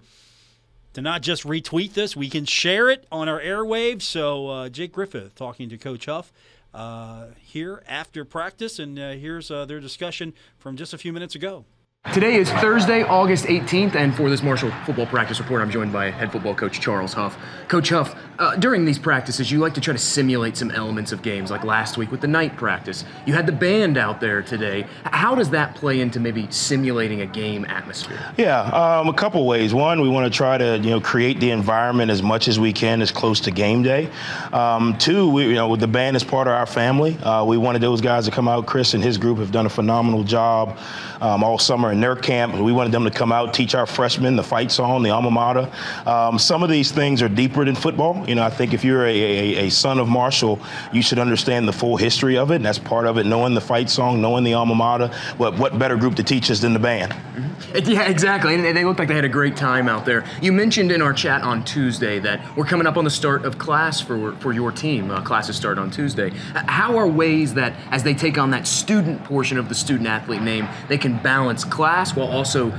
to 0.94 1.02
not 1.02 1.24
just 1.24 1.44
retweet 1.44 1.94
this; 1.94 2.16
we 2.16 2.30
can 2.30 2.46
share 2.46 2.92
it 2.92 3.08
on 3.12 3.28
our 3.28 3.42
airwaves. 3.42 4.04
So, 4.04 4.48
uh, 4.48 4.70
Jake 4.70 4.92
Griffith 4.92 5.34
talking 5.34 5.70
to 5.70 5.78
Coach 5.80 6.06
Huff 6.06 6.32
uh, 6.72 7.30
here 7.40 7.82
after 7.88 8.24
practice, 8.24 8.78
and 8.78 9.00
uh, 9.00 9.12
here's 9.14 9.50
uh, 9.50 9.66
their 9.66 9.80
discussion 9.80 10.34
from 10.60 10.78
just 10.78 10.94
a 10.94 11.00
few 11.00 11.14
minutes 11.14 11.34
ago. 11.34 11.66
Today 12.12 12.36
is 12.36 12.52
Thursday, 12.52 13.02
August 13.02 13.46
18th, 13.46 13.96
and 13.96 14.14
for 14.14 14.30
this 14.30 14.44
Marshall 14.44 14.70
football 14.86 15.08
practice 15.08 15.40
report, 15.40 15.64
I'm 15.64 15.72
joined 15.72 15.92
by 15.92 16.12
head 16.12 16.32
football 16.32 16.54
coach 16.54 16.80
Charles 16.80 17.14
Huff. 17.14 17.36
Coach 17.70 17.90
Huff, 17.90 18.14
uh, 18.38 18.56
during 18.58 18.86
these 18.86 19.00
practices, 19.00 19.50
you 19.52 19.58
like 19.58 19.74
to 19.76 19.82
try 19.82 19.94
to 19.94 20.00
simulate 20.00 20.56
some 20.56 20.70
elements 20.70 21.12
of 21.12 21.24
games, 21.24 21.50
like 21.50 21.64
last 21.64 21.98
week 21.98 22.12
with 22.12 22.22
the 22.22 22.28
night 22.28 22.56
practice. 22.56 23.04
You 23.26 23.34
had 23.34 23.48
the 23.48 23.52
band 23.52 23.98
out 23.98 24.20
there 24.22 24.44
today. 24.44 24.86
How 25.06 25.34
does 25.34 25.50
that 25.52 25.76
play 25.76 26.02
into 26.02 26.20
maybe 26.20 26.46
simulating 26.52 27.22
a 27.22 27.26
game 27.26 27.66
atmosphere? 27.66 28.20
Yeah, 28.38 28.62
um, 28.62 29.08
a 29.08 29.14
couple 29.14 29.48
ways. 29.48 29.74
One, 29.74 30.00
we 30.02 30.10
want 30.10 30.32
to 30.32 30.38
try 30.38 30.58
to 30.58 30.78
you 30.78 30.92
know 30.92 31.02
create 31.02 31.40
the 31.40 31.50
environment 31.50 32.12
as 32.12 32.22
much 32.22 32.48
as 32.48 32.60
we 32.60 32.74
can, 32.74 33.02
as 33.02 33.12
close 33.12 33.40
to 33.40 33.50
game 33.50 33.82
day. 33.82 34.08
Um, 34.52 34.98
two, 35.00 35.30
we, 35.30 35.48
you 35.48 35.56
know, 35.56 35.76
the 35.76 35.88
band 35.88 36.16
is 36.16 36.24
part 36.24 36.48
of 36.48 36.54
our 36.54 36.68
family. 36.68 37.18
Uh, 37.20 37.44
we 37.46 37.58
wanted 37.58 37.82
those 37.82 38.02
guys 38.02 38.26
to 38.26 38.32
come 38.32 38.48
out. 38.48 38.68
Chris 38.68 38.94
and 38.94 39.04
his 39.04 39.18
group 39.18 39.40
have 39.40 39.52
done 39.52 39.66
a 39.66 39.70
phenomenal 39.70 40.24
job 40.24 40.78
um, 41.22 41.44
all 41.44 41.58
summer 41.58 41.93
in 41.94 42.02
their 42.02 42.16
camp. 42.16 42.56
We 42.56 42.74
wanted 42.74 42.92
them 42.92 43.06
to 43.06 43.12
come 43.12 43.32
out, 43.32 43.54
teach 43.54 43.76
our 43.76 43.86
freshmen 43.86 44.36
the 44.36 44.44
fight 44.44 44.72
song, 44.72 45.04
the 45.04 45.12
alma 45.12 45.32
mater. 45.32 45.72
Um, 46.06 46.38
some 46.38 46.64
of 46.64 46.70
these 46.70 46.92
things 46.92 47.22
are 47.22 47.30
deeper 47.30 47.64
than 47.64 47.76
football. 47.76 48.28
You 48.28 48.36
know, 48.36 48.44
I 48.44 48.50
think 48.50 48.74
if 48.74 48.84
you're 48.84 49.06
a, 49.06 49.16
a, 49.16 49.68
a, 49.68 49.70
son 49.70 50.00
of 50.00 50.10
Marshall, 50.10 50.60
you 50.92 51.02
should 51.02 51.20
understand 51.20 51.68
the 51.68 51.74
full 51.74 51.96
history 51.96 52.38
of 52.38 52.52
it, 52.52 52.56
and 52.56 52.66
that's 52.66 52.80
part 52.80 53.06
of 53.06 53.18
it, 53.18 53.26
knowing 53.26 53.54
the 53.54 53.62
fight 53.62 53.90
song, 53.90 54.22
knowing 54.22 54.44
the 54.44 54.54
alma 54.54 54.76
mater. 54.76 55.08
What, 55.38 55.58
what 55.58 55.80
better 55.80 55.96
group 55.96 56.16
to 56.16 56.24
teach 56.24 56.52
us 56.52 56.60
than 56.60 56.74
the 56.74 56.80
band? 56.80 57.14
Mm-hmm. 57.14 57.54
Yeah, 57.92 58.04
exactly. 58.04 58.56
And 58.56 58.64
they 58.64 58.86
looked 58.86 59.00
like 59.00 59.08
they 59.08 59.16
had 59.16 59.26
a 59.26 59.30
great 59.30 59.56
time 59.56 59.88
out 59.88 60.06
there. 60.06 60.26
You 60.42 60.52
mentioned 60.52 60.92
in 60.92 61.02
our 61.02 61.14
chat 61.14 61.42
on 61.42 61.64
Tuesday 61.64 62.20
that 62.20 62.56
we're 62.56 62.66
coming 62.66 62.86
up 62.86 62.98
on 62.98 63.04
the 63.04 63.10
start 63.10 63.46
of 63.46 63.58
class 63.58 64.02
for, 64.02 64.34
for 64.38 64.54
your 64.54 64.72
team. 64.72 65.10
Uh, 65.10 65.22
classes 65.22 65.56
start 65.56 65.78
on 65.78 65.90
Tuesday. 65.90 66.30
How 66.54 66.98
are 66.98 67.08
ways 67.08 67.54
that, 67.56 67.74
as 67.92 68.04
they 68.04 68.14
take 68.14 68.38
on 68.38 68.52
that 68.52 68.68
student 68.68 69.24
portion 69.24 69.58
of 69.58 69.70
the 69.70 69.76
student 69.76 70.08
athlete 70.08 70.42
name, 70.42 70.68
they 70.88 70.98
can 70.98 71.18
balance 71.18 71.64
class 71.64 71.83
while 72.16 72.28
also 72.28 72.72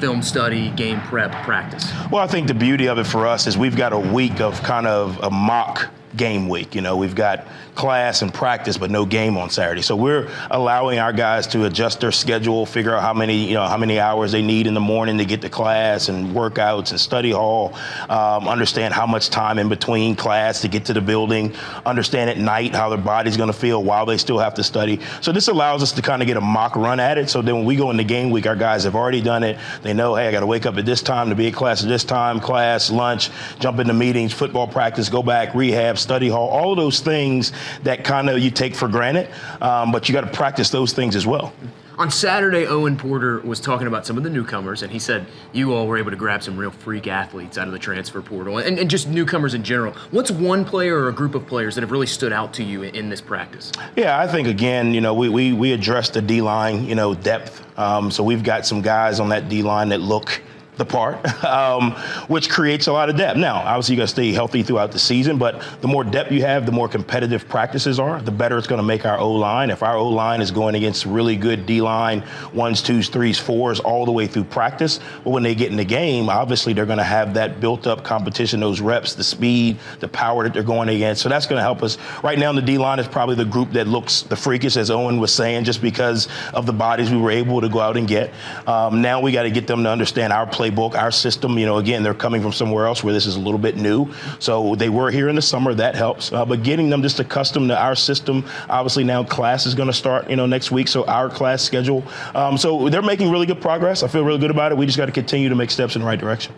film 0.00 0.22
study, 0.22 0.70
game 0.70 1.00
prep, 1.02 1.32
practice? 1.44 1.92
Well, 2.10 2.22
I 2.22 2.26
think 2.26 2.48
the 2.48 2.54
beauty 2.54 2.88
of 2.88 2.98
it 2.98 3.06
for 3.06 3.26
us 3.26 3.46
is 3.46 3.56
we've 3.58 3.76
got 3.76 3.92
a 3.92 3.98
week 3.98 4.40
of 4.40 4.62
kind 4.62 4.86
of 4.86 5.18
a 5.22 5.30
mock 5.30 5.90
game 6.16 6.48
week. 6.48 6.74
You 6.74 6.80
know, 6.80 6.96
we've 6.96 7.14
got 7.14 7.46
class 7.74 8.22
and 8.22 8.32
practice, 8.32 8.78
but 8.78 8.90
no 8.90 9.04
game 9.04 9.36
on 9.36 9.50
Saturday. 9.50 9.82
So 9.82 9.94
we're 9.94 10.30
allowing 10.50 10.98
our 10.98 11.12
guys 11.12 11.46
to 11.48 11.66
adjust 11.66 12.00
their 12.00 12.10
schedule, 12.10 12.66
figure 12.66 12.94
out 12.94 13.02
how 13.02 13.12
many, 13.12 13.46
you 13.46 13.54
know, 13.54 13.66
how 13.66 13.76
many 13.76 14.00
hours 14.00 14.32
they 14.32 14.42
need 14.42 14.66
in 14.66 14.74
the 14.74 14.80
morning 14.80 15.18
to 15.18 15.24
get 15.24 15.42
to 15.42 15.48
class 15.48 16.08
and 16.08 16.34
workouts 16.34 16.90
and 16.90 16.98
study 16.98 17.30
hall. 17.30 17.74
Um, 18.08 18.48
understand 18.48 18.94
how 18.94 19.06
much 19.06 19.28
time 19.28 19.58
in 19.58 19.68
between 19.68 20.16
class 20.16 20.62
to 20.62 20.68
get 20.68 20.86
to 20.86 20.94
the 20.94 21.00
building. 21.00 21.54
Understand 21.84 22.30
at 22.30 22.38
night 22.38 22.74
how 22.74 22.88
their 22.88 22.98
body's 22.98 23.36
going 23.36 23.52
to 23.52 23.58
feel 23.58 23.84
while 23.84 24.06
they 24.06 24.16
still 24.16 24.38
have 24.38 24.54
to 24.54 24.64
study. 24.64 25.00
So 25.20 25.30
this 25.30 25.48
allows 25.48 25.82
us 25.82 25.92
to 25.92 26.02
kind 26.02 26.22
of 26.22 26.26
get 26.26 26.38
a 26.38 26.40
mock 26.40 26.76
run 26.76 26.98
at 26.98 27.18
it. 27.18 27.28
So 27.28 27.42
then 27.42 27.56
when 27.56 27.64
we 27.66 27.76
go 27.76 27.90
into 27.90 28.04
game 28.04 28.30
week, 28.30 28.46
our 28.46 28.56
guys 28.56 28.84
have 28.84 28.96
already 28.96 29.20
done 29.20 29.42
it. 29.42 29.58
They 29.82 29.92
know, 29.92 30.14
hey, 30.14 30.28
I 30.28 30.32
got 30.32 30.40
to 30.40 30.46
wake 30.46 30.64
up 30.64 30.76
at 30.78 30.86
this 30.86 31.02
time 31.02 31.28
to 31.28 31.34
be 31.34 31.48
at 31.48 31.54
class 31.54 31.82
at 31.82 31.88
this 31.88 32.04
time, 32.04 32.40
class, 32.40 32.90
lunch, 32.90 33.30
jump 33.58 33.78
into 33.78 33.92
meetings, 33.92 34.32
football 34.32 34.66
practice, 34.66 35.10
go 35.10 35.22
back, 35.22 35.54
rehab 35.54 35.98
study 36.06 36.28
hall, 36.28 36.48
all 36.48 36.70
of 36.70 36.76
those 36.76 37.00
things 37.00 37.52
that 37.82 38.04
kind 38.04 38.30
of 38.30 38.38
you 38.38 38.52
take 38.52 38.76
for 38.76 38.86
granted, 38.86 39.28
um, 39.60 39.90
but 39.90 40.08
you 40.08 40.12
got 40.12 40.20
to 40.20 40.30
practice 40.30 40.70
those 40.70 40.92
things 40.92 41.16
as 41.16 41.26
well. 41.26 41.52
On 41.98 42.10
Saturday, 42.10 42.66
Owen 42.66 42.96
Porter 42.96 43.40
was 43.40 43.58
talking 43.58 43.88
about 43.88 44.06
some 44.06 44.16
of 44.16 44.22
the 44.22 44.30
newcomers, 44.30 44.82
and 44.82 44.92
he 44.92 45.00
said 45.00 45.26
you 45.52 45.72
all 45.72 45.88
were 45.88 45.98
able 45.98 46.10
to 46.10 46.16
grab 46.16 46.42
some 46.42 46.56
real 46.56 46.70
freak 46.70 47.08
athletes 47.08 47.58
out 47.58 47.66
of 47.66 47.72
the 47.72 47.78
transfer 47.78 48.20
portal 48.20 48.58
and, 48.58 48.78
and 48.78 48.88
just 48.88 49.08
newcomers 49.08 49.54
in 49.54 49.64
general. 49.64 49.94
What's 50.12 50.30
one 50.30 50.64
player 50.64 50.96
or 50.96 51.08
a 51.08 51.12
group 51.12 51.34
of 51.34 51.46
players 51.46 51.74
that 51.74 51.80
have 51.80 51.90
really 51.90 52.06
stood 52.06 52.32
out 52.32 52.52
to 52.54 52.62
you 52.62 52.82
in, 52.82 52.94
in 52.94 53.08
this 53.08 53.20
practice? 53.22 53.72
Yeah, 53.96 54.20
I 54.20 54.28
think, 54.28 54.46
again, 54.46 54.94
you 54.94 55.00
know, 55.00 55.14
we, 55.14 55.28
we, 55.28 55.54
we 55.54 55.72
addressed 55.72 56.12
the 56.12 56.22
D 56.22 56.40
line, 56.42 56.84
you 56.84 56.94
know, 56.94 57.14
depth. 57.14 57.64
Um, 57.76 58.10
so 58.12 58.22
we've 58.22 58.44
got 58.44 58.64
some 58.66 58.82
guys 58.82 59.18
on 59.18 59.30
that 59.30 59.48
D 59.48 59.62
line 59.62 59.88
that 59.88 60.00
look 60.00 60.42
the 60.76 60.84
part, 60.84 61.44
um, 61.44 61.92
which 62.28 62.48
creates 62.48 62.86
a 62.86 62.92
lot 62.92 63.08
of 63.08 63.16
depth. 63.16 63.38
Now, 63.38 63.56
obviously, 63.56 63.94
you 63.94 64.00
got 64.00 64.04
to 64.04 64.08
stay 64.08 64.32
healthy 64.32 64.62
throughout 64.62 64.92
the 64.92 64.98
season, 64.98 65.38
but 65.38 65.62
the 65.80 65.88
more 65.88 66.04
depth 66.04 66.32
you 66.32 66.42
have, 66.42 66.66
the 66.66 66.72
more 66.72 66.88
competitive 66.88 67.48
practices 67.48 67.98
are, 67.98 68.20
the 68.20 68.30
better 68.30 68.58
it's 68.58 68.66
going 68.66 68.80
to 68.80 68.86
make 68.86 69.06
our 69.06 69.18
O 69.18 69.32
line. 69.32 69.70
If 69.70 69.82
our 69.82 69.96
O 69.96 70.08
line 70.08 70.40
is 70.40 70.50
going 70.50 70.74
against 70.74 71.06
really 71.06 71.36
good 71.36 71.66
D 71.66 71.80
line, 71.80 72.22
ones, 72.52 72.82
twos, 72.82 73.08
threes, 73.08 73.38
fours, 73.38 73.80
all 73.80 74.04
the 74.04 74.12
way 74.12 74.26
through 74.26 74.44
practice, 74.44 75.00
but 75.24 75.30
when 75.30 75.42
they 75.42 75.54
get 75.54 75.70
in 75.70 75.76
the 75.76 75.84
game, 75.84 76.28
obviously 76.28 76.72
they're 76.72 76.86
going 76.86 76.98
to 76.98 77.04
have 77.04 77.34
that 77.34 77.60
built 77.60 77.86
up 77.86 78.04
competition, 78.04 78.60
those 78.60 78.80
reps, 78.80 79.14
the 79.14 79.24
speed, 79.24 79.78
the 80.00 80.08
power 80.08 80.44
that 80.44 80.52
they're 80.52 80.62
going 80.62 80.88
against. 80.88 81.22
So 81.22 81.28
that's 81.28 81.46
going 81.46 81.58
to 81.58 81.62
help 81.62 81.82
us. 81.82 81.98
Right 82.22 82.38
now, 82.38 82.52
the 82.52 82.62
D 82.62 82.78
line 82.78 82.98
is 82.98 83.08
probably 83.08 83.34
the 83.34 83.44
group 83.44 83.72
that 83.72 83.86
looks 83.86 84.22
the 84.22 84.36
freakiest, 84.36 84.76
as 84.76 84.90
Owen 84.90 85.18
was 85.18 85.32
saying, 85.32 85.64
just 85.64 85.80
because 85.80 86.28
of 86.52 86.66
the 86.66 86.72
bodies 86.72 87.10
we 87.10 87.18
were 87.18 87.30
able 87.30 87.60
to 87.60 87.68
go 87.68 87.80
out 87.80 87.96
and 87.96 88.06
get. 88.06 88.32
Um, 88.66 89.02
now 89.02 89.20
we 89.20 89.32
got 89.32 89.44
to 89.44 89.50
get 89.50 89.66
them 89.66 89.82
to 89.84 89.90
understand 89.90 90.32
our 90.32 90.46
play 90.46 90.65
playbook, 90.70 90.94
our 90.94 91.10
system. 91.10 91.58
You 91.58 91.66
know, 91.66 91.78
again, 91.78 92.02
they're 92.02 92.14
coming 92.14 92.42
from 92.42 92.52
somewhere 92.52 92.86
else 92.86 93.02
where 93.02 93.12
this 93.12 93.26
is 93.26 93.36
a 93.36 93.40
little 93.40 93.58
bit 93.58 93.76
new. 93.76 94.12
So 94.38 94.74
they 94.74 94.88
were 94.88 95.10
here 95.10 95.28
in 95.28 95.36
the 95.36 95.42
summer. 95.42 95.74
That 95.74 95.94
helps. 95.94 96.32
Uh, 96.32 96.44
but 96.44 96.62
getting 96.62 96.90
them 96.90 97.02
just 97.02 97.20
accustomed 97.20 97.68
to 97.68 97.78
our 97.78 97.94
system. 97.94 98.44
Obviously, 98.68 99.04
now 99.04 99.24
class 99.24 99.66
is 99.66 99.74
going 99.74 99.88
to 99.88 99.92
start, 99.92 100.28
you 100.30 100.36
know, 100.36 100.46
next 100.46 100.70
week. 100.70 100.88
So 100.88 101.04
our 101.06 101.28
class 101.28 101.62
schedule. 101.62 102.04
Um, 102.34 102.56
so 102.58 102.88
they're 102.88 103.02
making 103.02 103.30
really 103.30 103.46
good 103.46 103.60
progress. 103.60 104.02
I 104.02 104.08
feel 104.08 104.24
really 104.24 104.40
good 104.40 104.50
about 104.50 104.72
it. 104.72 104.78
We 104.78 104.86
just 104.86 104.98
got 104.98 105.06
to 105.06 105.12
continue 105.12 105.48
to 105.48 105.54
make 105.54 105.70
steps 105.70 105.96
in 105.96 106.02
the 106.02 106.06
right 106.06 106.18
direction 106.18 106.54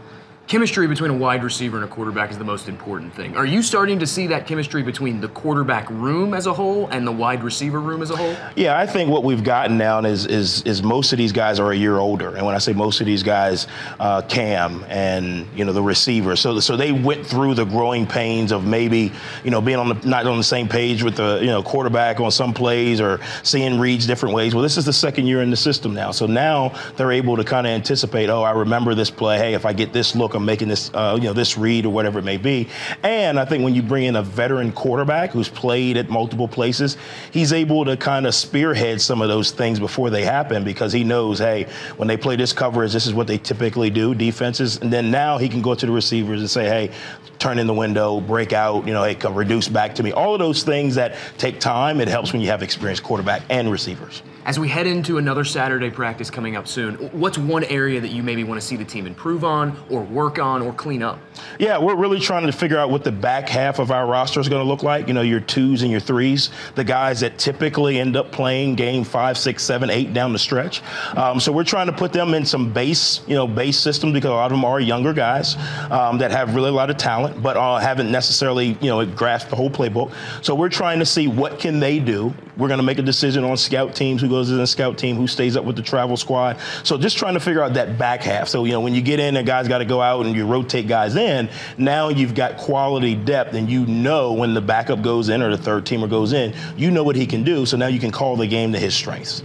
chemistry 0.49 0.87
between 0.87 1.11
a 1.11 1.15
wide 1.15 1.45
receiver 1.45 1.77
and 1.77 1.85
a 1.85 1.89
quarterback 1.89 2.31
is 2.31 2.39
the 2.39 2.45
most 2.45 2.69
important 2.69 3.15
thing. 3.15 3.37
Are 3.37 3.45
you 3.45 3.63
starting 3.63 3.99
to 3.99 4.07
see 4.07 4.27
that 4.29 4.47
chemistry 4.47 4.83
between 4.83 5.21
the 5.21 5.29
quarterback 5.29 5.89
room 5.91 6.33
as 6.33 6.47
a 6.47 6.53
whole 6.55 6.89
and 6.89 7.07
the 7.07 7.13
wide 7.13 7.45
receiver 7.45 7.81
room 7.81 8.01
as 8.01 8.11
a 8.11 8.17
whole? 8.17 8.35
Yeah, 8.57 8.79
I 8.79 8.87
think 8.87 9.11
what 9.11 9.25
we've 9.25 9.45
gotten 9.45 9.77
now 9.77 9.99
is 10.01 10.25
is 10.27 10.63
is 10.63 10.83
most 10.83 11.13
of 11.13 11.19
these 11.19 11.33
guys 11.33 11.61
are 11.61 11.73
a 11.73 11.77
year 11.77 11.99
older, 11.99 12.35
and 12.35 12.47
when 12.47 12.55
I 12.55 12.59
say 12.59 12.73
most 12.73 13.01
of 13.01 13.07
these 13.07 13.23
guys, 13.23 13.67
uh, 14.01 14.23
Cam 14.23 14.85
and 14.89 15.47
you 15.55 15.67
know 15.67 15.73
the 15.73 15.83
receiver, 15.83 16.35
so 16.35 16.59
so 16.61 16.77
they 16.77 16.93
went 16.93 17.27
through 17.27 17.55
the 17.55 17.65
growing 17.65 18.07
pains 18.07 18.51
of 18.51 18.65
maybe 18.65 19.13
you 19.45 19.51
know 19.51 19.61
being 19.61 19.79
on 19.79 19.89
the 19.91 20.09
not 20.09 20.27
on 20.27 20.39
the 20.39 20.45
same 20.45 20.69
page 20.69 21.03
with 21.03 21.17
the 21.17 21.39
you 21.43 21.49
know 21.49 21.63
quarterback 21.63 22.21
on 22.21 22.31
some 22.31 22.55
plays 22.55 23.03
or 23.03 23.21
seeing 23.43 23.79
reads 23.79 24.07
different 24.07 24.35
ways. 24.35 24.55
Well, 24.55 24.63
this 24.63 24.79
is 24.79 24.87
the 24.87 24.95
second 24.95 25.27
year 25.27 25.43
in 25.43 25.51
the 25.51 25.57
system 25.57 25.93
now, 25.93 26.11
so 26.11 26.27
now 26.27 26.75
they're 26.97 27.13
able 27.13 27.37
to 27.37 27.45
kind 27.45 27.67
of 27.67 27.71
anticipate. 27.73 28.31
Oh, 28.31 28.43
I 28.43 28.53
remember 28.53 28.95
this 28.95 29.11
play. 29.11 29.37
Hey, 29.37 29.53
if 29.53 29.67
I 29.67 29.75
get 29.75 29.93
this 29.93 30.17
look 30.17 30.38
Making 30.39 30.69
this, 30.69 30.91
uh, 30.95 31.19
you 31.21 31.27
know, 31.27 31.33
this 31.33 31.59
read 31.59 31.87
or 31.87 31.93
whatever 31.93 32.19
it 32.19 32.25
may 32.25 32.37
be. 32.37 32.69
And 33.03 33.39
I 33.39 33.45
think 33.45 33.65
when 33.65 33.75
you 33.75 33.83
bring 33.83 34.05
in 34.05 34.17
a 34.17 34.23
veteran 34.23 34.73
quarterback 34.73 35.31
who's 35.31 35.49
played 35.49 35.97
at 35.97 36.09
multiple 36.09 36.49
places, 36.49 36.97
he's 37.31 37.53
able 37.53 37.85
to 37.85 37.97
kind 37.97 38.27
of 38.27 38.35
spearhead 38.35 39.01
some 39.01 39.21
of 39.21 39.29
those 39.29 39.51
things 39.51 39.79
before 39.79 40.11
they 40.11 40.25
happen 40.25 40.65
because 40.65 40.93
he 40.93 41.05
knows, 41.05 41.39
hey, 41.39 41.67
when 41.97 42.09
they 42.09 42.17
play 42.17 42.37
this 42.37 42.53
coverage, 42.53 42.93
this 42.93 43.07
is 43.07 43.15
what 43.15 43.27
they 43.27 43.39
typically 43.39 43.91
do, 43.91 44.15
defenses. 44.15 44.79
And 44.79 44.93
then 44.93 45.11
now 45.11 45.39
he 45.39 45.49
can 45.49 45.63
go 45.63 45.75
to 45.75 45.87
the 45.87 45.93
receivers 45.93 46.41
and 46.41 46.51
say, 46.51 46.67
hey, 46.67 46.91
turn 47.39 47.59
in 47.59 47.67
the 47.67 47.75
window, 47.75 48.21
break 48.21 48.53
out, 48.53 48.87
you 48.87 48.93
know, 48.93 49.05
hey, 49.05 49.15
come 49.15 49.35
reduce 49.35 49.69
back 49.69 49.95
to 49.95 50.03
me. 50.03 50.13
All 50.13 50.35
of 50.35 50.39
those 50.39 50.63
things 50.63 50.95
that 50.97 51.17
take 51.39 51.61
time, 51.61 52.01
it 52.01 52.09
helps 52.09 52.33
when 52.33 52.43
you 52.43 52.49
have 52.49 52.63
experienced 52.63 53.03
quarterback 53.03 53.43
and 53.49 53.71
receivers. 53.71 54.23
As 54.45 54.59
we 54.59 54.69
head 54.69 54.87
into 54.87 55.19
another 55.19 55.45
Saturday 55.45 55.91
practice 55.91 56.31
coming 56.31 56.57
up 56.57 56.67
soon, 56.67 56.95
what's 57.13 57.39
one 57.39 57.65
area 57.65 58.01
that 58.01 58.09
you 58.09 58.23
maybe 58.23 58.45
want 58.45 58.61
to 58.61 58.67
see 58.67 58.77
the 58.77 58.85
team 58.85 59.07
improve 59.07 59.45
on 59.45 59.77
or 59.91 60.03
work 60.03 60.28
on 60.37 60.63
or 60.63 60.73
clean 60.73 61.03
up? 61.03 61.21
Yeah, 61.59 61.79
we're 61.79 61.97
really 61.97 62.21
trying 62.21 62.47
to 62.47 62.53
figure 62.53 62.79
out 62.79 62.91
what 62.91 63.05
the 63.05 63.13
back 63.13 63.49
half 63.49 63.79
of 63.79 63.91
our 63.91 64.07
roster 64.07 64.41
is 64.41 64.49
going 64.49 64.63
to 64.63 64.69
look 64.69 64.83
like. 64.83 65.09
You 65.09 65.15
know, 65.15 65.23
your 65.23 65.41
twos 65.41 65.83
and 65.83 65.91
your 65.91 66.01
threes, 66.01 66.51
the 66.75 66.85
guys 66.85 67.21
that 67.21 67.39
typically 67.39 67.99
end 67.99 68.17
up 68.17 68.33
playing 68.33 68.75
game 68.75 69.05
five, 69.05 69.39
six, 69.39 69.63
seven, 69.63 69.91
eight 69.91 70.13
down 70.13 70.33
the 70.33 70.39
stretch. 70.39 70.83
Um, 71.17 71.41
so 71.41 71.53
we're 71.53 71.65
trying 71.65 71.87
to 71.87 71.93
put 71.93 72.13
them 72.13 72.35
in 72.35 72.45
some 72.45 72.73
base, 72.73 73.21
you 73.27 73.35
know, 73.35 73.47
base 73.47 73.79
systems 73.79 74.13
because 74.13 74.31
a 74.31 74.35
lot 74.35 74.47
of 74.47 74.59
them 74.59 74.65
are 74.65 74.81
younger 74.81 75.13
guys 75.13 75.57
um, 75.91 76.19
that 76.19 76.31
have 76.33 76.55
really 76.55 76.71
a 76.71 76.73
lot 76.73 76.91
of 76.91 76.97
talent, 76.97 77.43
but 77.43 77.57
uh, 77.57 77.79
haven't 77.79 78.11
necessarily, 78.11 78.77
you 78.81 78.89
know, 78.89 79.07
grasped 79.07 79.51
the 79.51 79.57
whole 79.57 79.71
playbook. 79.71 80.13
So 80.43 80.55
we're 80.55 80.69
trying 80.69 80.99
to 80.99 81.07
see 81.07 81.29
what 81.29 81.59
can 81.61 81.81
they 81.81 82.01
do. 82.01 82.35
We're 82.57 82.69
going 82.69 82.79
to 82.79 82.85
make 82.85 82.99
a 82.99 83.03
decision 83.03 83.45
on 83.45 83.57
scout 83.57 83.95
teams 83.95 84.21
who 84.21 84.29
goes 84.29 84.51
in 84.51 84.57
the 84.57 84.67
scout 84.67 84.99
team, 84.99 85.15
who 85.15 85.29
stays 85.29 85.57
up 85.57 85.65
with 85.65 85.77
the 85.77 85.83
travel 85.83 86.17
squad. 86.17 86.59
So 86.83 86.99
just 86.99 87.17
trying 87.17 87.35
to 87.35 87.41
figure 87.41 87.63
out 87.63 87.75
that 87.75 87.99
back 87.99 88.23
half. 88.23 88.49
So, 88.49 88.65
you 88.65 88.73
know, 88.73 88.81
when 88.81 88.95
you 88.95 89.01
get 89.01 89.21
in 89.21 89.37
and 89.37 89.47
guys 89.47 89.69
got 89.69 89.79
to 89.79 89.85
go 89.85 90.03
out 90.03 90.18
and 90.27 90.37
you 90.37 90.47
rotate 90.47 90.87
guys 90.87 91.17
in, 91.17 91.49
now 91.77 92.09
you've 92.09 92.35
got 92.35 92.57
quality 92.57 93.15
depth 93.15 93.55
and 93.55 93.71
you 93.71 93.87
know 93.87 94.33
when 94.33 94.55
the 94.55 94.61
backup 94.61 95.03
goes 95.03 95.29
in 95.29 95.43
or 95.43 95.51
the 95.51 95.63
third 95.63 95.85
teamer 95.85 96.09
goes 96.09 96.33
in, 96.33 96.55
you 96.77 96.91
know 96.91 97.05
what 97.05 97.17
he 97.17 97.27
can 97.27 97.45
do. 97.45 97.67
So 97.67 97.77
now 97.77 97.87
you 97.87 98.01
can 98.01 98.11
call 98.11 98.37
the 98.37 98.47
game 98.47 98.73
to 98.73 98.79
his 98.79 98.95
strengths. 98.95 99.43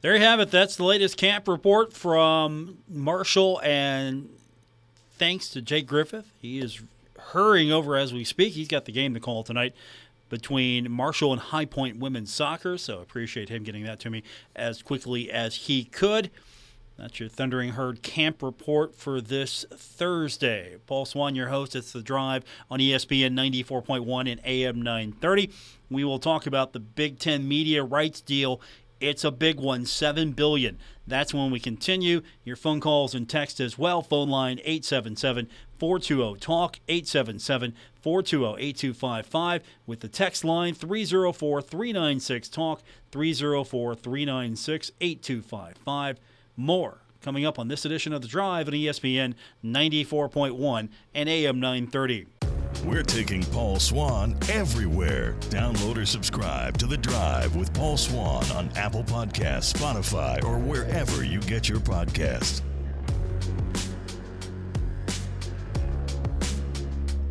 There 0.00 0.14
you 0.14 0.22
have 0.22 0.38
it. 0.38 0.50
That's 0.50 0.76
the 0.76 0.84
latest 0.84 1.16
camp 1.16 1.48
report 1.48 1.92
from 1.92 2.78
Marshall. 2.88 3.60
And 3.64 4.28
thanks 5.16 5.48
to 5.50 5.60
Jake 5.60 5.86
Griffith, 5.86 6.30
he 6.40 6.60
is 6.60 6.80
hurrying 7.18 7.72
over 7.72 7.96
as 7.96 8.12
we 8.12 8.24
speak. 8.24 8.54
He's 8.54 8.68
got 8.68 8.84
the 8.84 8.92
game 8.92 9.12
to 9.14 9.20
call 9.20 9.42
tonight 9.42 9.74
between 10.28 10.90
Marshall 10.90 11.32
and 11.32 11.40
High 11.40 11.64
Point 11.64 11.98
women's 11.98 12.32
soccer. 12.32 12.78
So 12.78 13.00
appreciate 13.00 13.48
him 13.48 13.64
getting 13.64 13.84
that 13.84 13.98
to 14.00 14.10
me 14.10 14.22
as 14.54 14.82
quickly 14.82 15.30
as 15.30 15.54
he 15.56 15.84
could. 15.84 16.30
That's 16.98 17.20
your 17.20 17.28
Thundering 17.28 17.70
Herd 17.70 18.02
camp 18.02 18.42
report 18.42 18.92
for 18.92 19.20
this 19.20 19.64
Thursday. 19.72 20.78
Paul 20.88 21.04
Swann, 21.04 21.36
your 21.36 21.46
host. 21.46 21.76
It's 21.76 21.92
The 21.92 22.02
Drive 22.02 22.42
on 22.68 22.80
ESPN 22.80 23.34
94.1 23.34 24.32
and 24.32 24.40
AM 24.44 24.82
930. 24.82 25.48
We 25.88 26.02
will 26.02 26.18
talk 26.18 26.44
about 26.44 26.72
the 26.72 26.80
Big 26.80 27.20
Ten 27.20 27.46
media 27.46 27.84
rights 27.84 28.20
deal. 28.20 28.60
It's 28.98 29.22
a 29.22 29.30
big 29.30 29.60
one, 29.60 29.86
7 29.86 30.32
billion. 30.32 30.76
That's 31.06 31.32
when 31.32 31.52
we 31.52 31.60
continue. 31.60 32.20
Your 32.42 32.56
phone 32.56 32.80
calls 32.80 33.14
and 33.14 33.28
text 33.28 33.60
as 33.60 33.78
well. 33.78 34.02
Phone 34.02 34.28
line 34.28 34.58
877 34.64 35.48
420 35.78 36.40
TALK 36.40 36.80
877 36.88 37.74
420 38.02 38.60
8255 38.60 39.62
with 39.86 40.00
the 40.00 40.08
text 40.08 40.44
line 40.44 40.74
304 40.74 41.62
396 41.62 42.48
TALK 42.48 42.82
304 43.12 43.94
396 43.94 44.90
8255. 45.00 46.18
More 46.60 46.98
coming 47.22 47.46
up 47.46 47.60
on 47.60 47.68
this 47.68 47.84
edition 47.84 48.12
of 48.12 48.20
The 48.20 48.26
Drive 48.26 48.66
on 48.66 48.74
ESPN 48.74 49.34
94.1 49.64 50.88
and 51.14 51.28
AM 51.28 51.60
930. 51.60 52.26
We're 52.84 53.04
taking 53.04 53.44
Paul 53.44 53.78
Swann 53.78 54.36
everywhere. 54.50 55.36
Download 55.50 55.96
or 55.96 56.04
subscribe 56.04 56.76
to 56.78 56.88
The 56.88 56.96
Drive 56.96 57.54
with 57.54 57.72
Paul 57.72 57.96
Swann 57.96 58.44
on 58.50 58.76
Apple 58.76 59.04
Podcasts, 59.04 59.72
Spotify, 59.72 60.42
or 60.42 60.58
wherever 60.58 61.24
you 61.24 61.38
get 61.42 61.68
your 61.68 61.78
podcasts. 61.78 62.62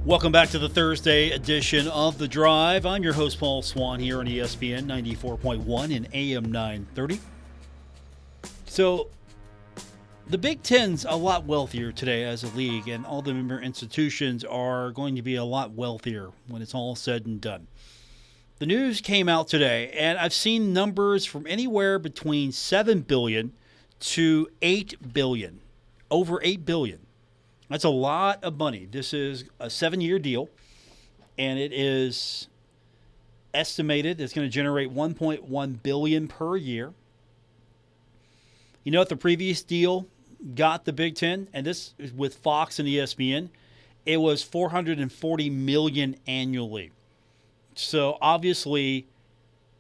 Welcome 0.06 0.32
back 0.32 0.52
to 0.52 0.60
the 0.60 0.70
Thursday 0.70 1.32
edition 1.32 1.90
of 1.90 2.18
The 2.18 2.30
Drive. 2.30 2.86
I'm 2.86 3.04
your 3.04 3.12
host, 3.12 3.42
Paul 3.42 3.62
Swann, 3.62 4.00
here 4.00 4.20
on 4.20 4.26
ESPN 4.26 4.86
94.1 4.86 5.94
and 5.94 6.08
AM 6.14 6.50
930. 6.50 7.20
So, 8.68 9.10
the 10.30 10.38
Big 10.38 10.64
Ten's 10.64 11.06
a 11.06 11.16
lot 11.16 11.46
wealthier 11.46 11.92
today 11.92 12.24
as 12.24 12.44
a 12.44 12.48
league, 12.56 12.88
and 12.88 13.06
all 13.06 13.22
the 13.22 13.34
member 13.34 13.62
institutions 13.62 14.44
are 14.44 14.92
going 14.92 15.16
to 15.16 15.22
be 15.22 15.36
a 15.36 15.44
lot 15.44 15.72
wealthier 15.72 16.32
when 16.48 16.62
it's 16.62 16.76
all 16.76 16.96
said 16.96 17.26
and 17.26 17.42
done. 17.42 17.68
The 18.60 18.66
news 18.66 19.02
came 19.02 19.30
out 19.30 19.48
today, 19.48 19.92
and 19.92 20.18
I've 20.18 20.34
seen 20.34 20.74
numbers 20.74 21.26
from 21.26 21.46
anywhere 21.48 22.00
between 22.00 22.52
7 22.52 23.02
billion 23.02 23.54
to 24.00 24.48
8 24.62 25.14
billion. 25.14 25.62
Over 26.10 26.40
8 26.44 26.66
billion 26.66 27.08
that's 27.70 27.84
a 27.84 27.90
lot 27.90 28.44
of 28.44 28.58
money. 28.58 28.88
This 28.90 29.14
is 29.14 29.46
a 29.60 29.70
seven 29.70 30.02
year 30.02 30.20
deal, 30.20 30.50
and 31.38 31.60
it 31.60 31.74
is 31.74 32.48
estimated 33.54 34.22
it's 34.22 34.34
going 34.34 34.48
to 34.48 34.52
generate 34.52 34.94
1.1 34.94 35.84
billion 35.84 36.28
per 36.28 36.56
year. 36.56 36.94
You 38.84 38.92
know 38.92 39.00
what 39.00 39.10
the 39.10 39.18
previous 39.18 39.64
deal 39.64 40.08
got 40.56 40.86
the 40.86 40.94
Big 40.94 41.16
Ten, 41.16 41.48
and 41.54 41.66
this 41.66 41.94
is 41.98 42.12
with 42.14 42.36
Fox 42.36 42.80
and 42.80 42.88
ESPN. 42.88 43.50
It 44.06 44.18
was 44.18 44.44
440 44.44 45.50
million 45.50 46.16
annually. 46.28 46.92
So 47.76 48.18
obviously, 48.22 49.08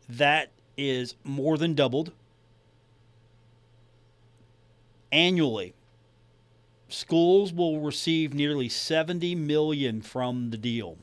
that 0.09 0.51
is 0.77 1.15
more 1.23 1.57
than 1.57 1.73
doubled 1.73 2.11
annually 5.11 5.73
schools 6.89 7.53
will 7.53 7.79
receive 7.79 8.33
nearly 8.33 8.69
70 8.69 9.35
million 9.35 10.01
from 10.01 10.49
the 10.51 10.57
deal. 10.57 10.97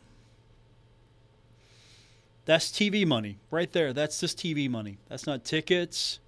That's 2.47 2.71
TV 2.71 3.07
money 3.07 3.39
right 3.51 3.73
there. 3.73 3.93
That's 3.93 4.21
just 4.21 4.39
TV 4.39 4.69
money. 4.69 4.99
That's 5.09 5.27
not 5.27 5.45
tickets. 5.45 6.21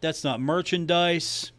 That's 0.00 0.22
not 0.22 0.40
merchandise. 0.40 1.52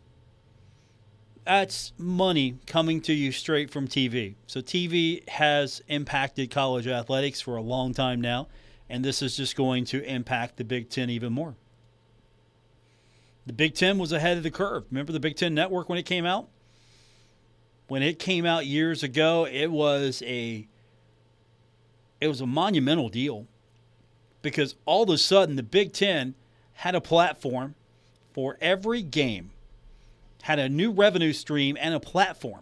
That's 1.47 1.93
money 1.97 2.57
coming 2.65 2.99
to 3.03 3.13
you 3.13 3.31
straight 3.31 3.69
from 3.69 3.87
TV. 3.87 4.35
So 4.47 4.59
TV 4.59 5.27
has 5.29 5.81
impacted 5.87 6.51
college 6.51 6.87
athletics 6.87 7.39
for 7.39 7.55
a 7.55 7.61
long 7.61 7.93
time 7.93 8.19
now, 8.19 8.49
and 8.89 9.03
this 9.03 9.21
is 9.21 9.37
just 9.37 9.55
going 9.55 9.85
to 9.85 10.03
impact 10.03 10.57
the 10.57 10.65
Big 10.65 10.89
10 10.89 11.09
even 11.09 11.31
more. 11.31 11.55
The 13.45 13.53
Big 13.53 13.75
10 13.75 13.97
was 13.97 14.11
ahead 14.11 14.35
of 14.35 14.43
the 14.43 14.51
curve. 14.51 14.83
Remember 14.91 15.13
the 15.13 15.21
Big 15.21 15.37
10 15.37 15.53
network 15.53 15.87
when 15.87 15.97
it 15.97 16.05
came 16.05 16.25
out? 16.25 16.49
When 17.87 18.03
it 18.03 18.19
came 18.19 18.45
out 18.45 18.65
years 18.65 19.01
ago, 19.01 19.47
it 19.49 19.71
was 19.71 20.21
a 20.25 20.67
it 22.19 22.27
was 22.27 22.41
a 22.41 22.45
monumental 22.45 23.07
deal 23.07 23.47
because 24.41 24.75
all 24.85 25.03
of 25.03 25.09
a 25.11 25.17
sudden 25.17 25.55
the 25.55 25.63
Big 25.63 25.93
Ten 25.93 26.35
had 26.73 26.93
a 26.93 26.99
platform 26.99 27.75
for 28.33 28.57
every 28.59 29.01
game, 29.01 29.51
had 30.47 30.59
a 30.59 30.69
new 30.69 30.91
revenue 30.91 31.33
stream 31.33 31.75
and 31.77 31.93
a 31.93 31.99
platform. 31.99 32.61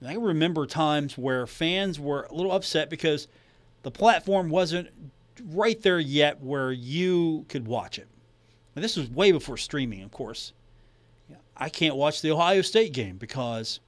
And 0.00 0.08
I 0.08 0.14
remember 0.14 0.64
times 0.64 1.18
where 1.18 1.46
fans 1.46 2.00
were 2.00 2.26
a 2.30 2.34
little 2.34 2.50
upset 2.50 2.88
because 2.88 3.28
the 3.82 3.90
platform 3.90 4.48
wasn't 4.48 4.88
right 5.50 5.78
there 5.82 6.00
yet 6.00 6.40
where 6.40 6.72
you 6.72 7.44
could 7.50 7.66
watch 7.66 7.98
it. 7.98 8.08
And 8.74 8.82
this 8.82 8.96
was 8.96 9.10
way 9.10 9.32
before 9.32 9.58
streaming, 9.58 10.02
of 10.02 10.12
course. 10.12 10.54
I 11.54 11.68
can't 11.68 11.94
watch 11.94 12.22
the 12.22 12.30
Ohio 12.30 12.62
State 12.62 12.94
game 12.94 13.18
because 13.18 13.80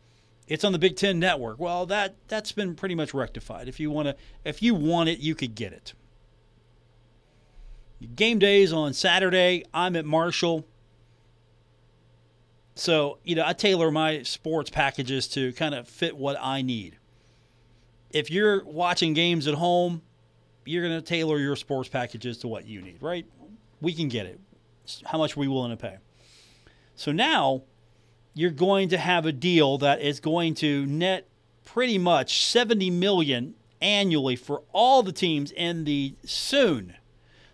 it's 0.47 0.63
on 0.63 0.73
the 0.73 0.79
Big 0.79 0.97
Ten 0.97 1.19
Network. 1.19 1.59
Well, 1.59 1.87
that 1.87 2.17
that's 2.29 2.53
been 2.53 2.75
pretty 2.75 2.95
much 2.95 3.15
rectified. 3.15 3.67
If 3.67 3.81
you 3.81 3.91
want 3.91 4.09
to, 4.09 4.17
if 4.45 4.63
you 4.63 4.75
want 4.75 5.09
it, 5.09 5.21
you 5.21 5.35
could 5.35 5.55
get 5.55 5.73
it. 5.73 5.95
Game 8.15 8.39
days 8.39 8.75
on 8.75 8.93
Saturday. 8.93 9.65
I'm 9.73 9.97
at 9.97 10.05
Marshall. 10.05 10.67
So, 12.81 13.19
you 13.25 13.35
know, 13.35 13.45
I 13.45 13.53
tailor 13.53 13.91
my 13.91 14.23
sports 14.23 14.71
packages 14.71 15.29
to 15.29 15.53
kind 15.53 15.75
of 15.75 15.87
fit 15.87 16.17
what 16.17 16.39
I 16.41 16.63
need. 16.63 16.97
If 18.09 18.31
you're 18.31 18.65
watching 18.65 19.13
games 19.13 19.47
at 19.47 19.53
home, 19.53 20.01
you're 20.65 20.89
going 20.89 20.99
to 20.99 21.07
tailor 21.07 21.39
your 21.39 21.57
sports 21.57 21.91
packages 21.91 22.39
to 22.39 22.49
what 22.49 22.67
you 22.67 22.81
need, 22.81 23.03
right? 23.03 23.27
We 23.83 23.93
can 23.93 24.09
get 24.09 24.25
it. 24.25 24.41
How 25.05 25.19
much 25.19 25.37
are 25.37 25.41
we 25.41 25.47
willing 25.47 25.73
to 25.73 25.77
pay? 25.77 25.99
So 26.95 27.13
now 27.13 27.65
you're 28.33 28.51
going 28.51 28.89
to 28.89 28.97
have 28.97 29.27
a 29.27 29.33
deal 29.33 29.77
that 29.77 30.01
is 30.01 30.19
going 30.19 30.55
to 30.55 30.87
net 30.87 31.29
pretty 31.67 31.99
much 31.99 32.47
70 32.47 32.89
million 32.89 33.57
annually 33.83 34.37
for 34.37 34.63
all 34.73 35.03
the 35.03 35.13
teams 35.13 35.53
in 35.53 35.85
the 35.85 36.15
soon 36.25 36.95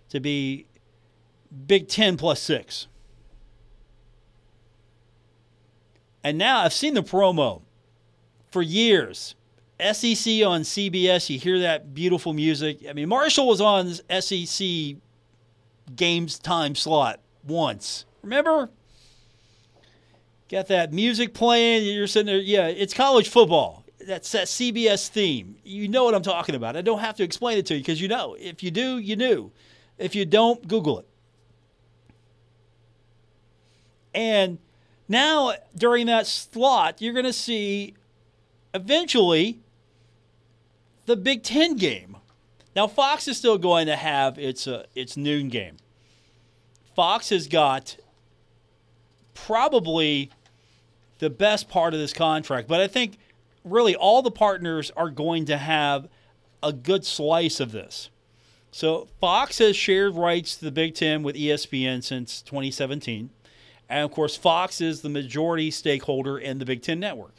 to 0.08 0.20
be 0.20 0.66
Big 1.66 1.88
10 1.88 2.16
plus 2.16 2.40
6. 2.42 2.86
And 6.26 6.38
now 6.38 6.62
I've 6.62 6.72
seen 6.72 6.94
the 6.94 7.04
promo 7.04 7.62
for 8.50 8.60
years. 8.60 9.36
SEC 9.78 10.42
on 10.44 10.62
CBS, 10.62 11.30
you 11.30 11.38
hear 11.38 11.60
that 11.60 11.94
beautiful 11.94 12.32
music. 12.32 12.80
I 12.90 12.94
mean, 12.94 13.08
Marshall 13.08 13.46
was 13.46 13.60
on 13.60 13.92
SEC 13.92 14.96
games 15.94 16.40
time 16.40 16.74
slot 16.74 17.20
once. 17.46 18.06
Remember? 18.22 18.70
Got 20.48 20.66
that 20.66 20.92
music 20.92 21.32
playing. 21.32 21.86
You're 21.86 22.08
sitting 22.08 22.26
there. 22.26 22.38
Yeah, 22.38 22.66
it's 22.66 22.92
college 22.92 23.28
football. 23.28 23.84
That's 24.04 24.32
that 24.32 24.48
CBS 24.48 25.06
theme. 25.06 25.54
You 25.62 25.86
know 25.86 26.02
what 26.02 26.16
I'm 26.16 26.22
talking 26.22 26.56
about. 26.56 26.76
I 26.76 26.82
don't 26.82 26.98
have 26.98 27.14
to 27.18 27.22
explain 27.22 27.56
it 27.56 27.66
to 27.66 27.74
you 27.74 27.80
because 27.80 28.00
you 28.00 28.08
know. 28.08 28.34
If 28.36 28.64
you 28.64 28.72
do, 28.72 28.98
you 28.98 29.14
knew. 29.14 29.52
If 29.96 30.16
you 30.16 30.24
don't, 30.24 30.66
Google 30.66 30.98
it. 30.98 31.08
And 34.12 34.58
now, 35.08 35.54
during 35.76 36.06
that 36.06 36.26
slot, 36.26 37.00
you're 37.00 37.12
going 37.12 37.24
to 37.24 37.32
see 37.32 37.94
eventually 38.74 39.60
the 41.06 41.16
Big 41.16 41.42
Ten 41.42 41.76
game. 41.76 42.16
Now, 42.74 42.86
Fox 42.86 43.28
is 43.28 43.38
still 43.38 43.58
going 43.58 43.86
to 43.86 43.96
have 43.96 44.38
its, 44.38 44.66
uh, 44.66 44.84
its 44.94 45.16
noon 45.16 45.48
game. 45.48 45.76
Fox 46.94 47.30
has 47.30 47.46
got 47.46 47.96
probably 49.34 50.30
the 51.18 51.30
best 51.30 51.68
part 51.68 51.94
of 51.94 52.00
this 52.00 52.12
contract, 52.12 52.68
but 52.68 52.80
I 52.80 52.88
think 52.88 53.18
really 53.64 53.94
all 53.94 54.22
the 54.22 54.30
partners 54.30 54.90
are 54.96 55.10
going 55.10 55.44
to 55.46 55.56
have 55.56 56.08
a 56.62 56.72
good 56.72 57.04
slice 57.04 57.60
of 57.60 57.72
this. 57.72 58.10
So 58.70 59.08
Fox 59.20 59.58
has 59.58 59.76
shared 59.76 60.16
rights 60.16 60.56
to 60.56 60.64
the 60.64 60.70
Big 60.70 60.94
Ten 60.94 61.22
with 61.22 61.36
ESPN 61.36 62.02
since 62.02 62.42
2017. 62.42 63.30
And 63.88 64.04
of 64.04 64.10
course, 64.10 64.36
Fox 64.36 64.80
is 64.80 65.02
the 65.02 65.08
majority 65.08 65.70
stakeholder 65.70 66.38
in 66.38 66.58
the 66.58 66.64
Big 66.64 66.82
Ten 66.82 67.00
network. 67.00 67.34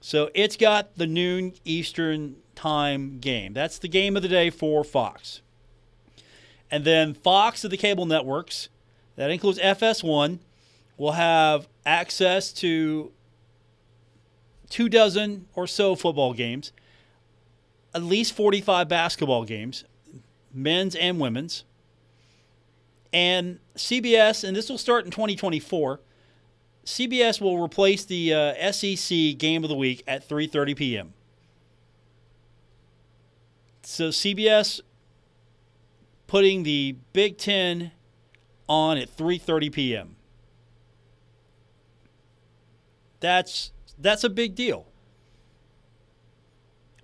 So 0.00 0.30
it's 0.34 0.56
got 0.56 0.96
the 0.96 1.06
noon 1.06 1.54
Eastern 1.64 2.36
time 2.54 3.18
game. 3.18 3.52
That's 3.52 3.78
the 3.78 3.88
game 3.88 4.16
of 4.16 4.22
the 4.22 4.28
day 4.28 4.50
for 4.50 4.84
Fox. 4.84 5.40
And 6.70 6.84
then 6.84 7.14
Fox 7.14 7.64
of 7.64 7.70
the 7.70 7.76
cable 7.76 8.06
networks, 8.06 8.68
that 9.16 9.30
includes 9.30 9.58
FS1, 9.58 10.38
will 10.96 11.12
have 11.12 11.68
access 11.84 12.52
to 12.54 13.12
two 14.70 14.88
dozen 14.88 15.46
or 15.54 15.66
so 15.66 15.94
football 15.94 16.32
games, 16.32 16.72
at 17.94 18.02
least 18.02 18.34
45 18.34 18.88
basketball 18.88 19.44
games, 19.44 19.84
men's 20.52 20.94
and 20.94 21.20
women's. 21.20 21.64
And 23.14 23.60
CBS, 23.76 24.42
and 24.42 24.56
this 24.56 24.68
will 24.68 24.76
start 24.76 25.04
in 25.04 25.12
2024. 25.12 26.00
CBS 26.84 27.40
will 27.40 27.62
replace 27.62 28.04
the 28.04 28.34
uh, 28.34 28.72
SEC 28.72 29.38
game 29.38 29.62
of 29.62 29.70
the 29.70 29.76
week 29.76 30.02
at 30.08 30.28
3:30 30.28 30.76
p.m. 30.76 31.14
So 33.84 34.08
CBS 34.08 34.80
putting 36.26 36.64
the 36.64 36.96
Big 37.12 37.38
10 37.38 37.92
on 38.68 38.98
at 38.98 39.16
3:30 39.16 39.72
p.m. 39.72 40.16
That's 43.20 43.70
that's 43.96 44.24
a 44.24 44.28
big 44.28 44.56
deal. 44.56 44.88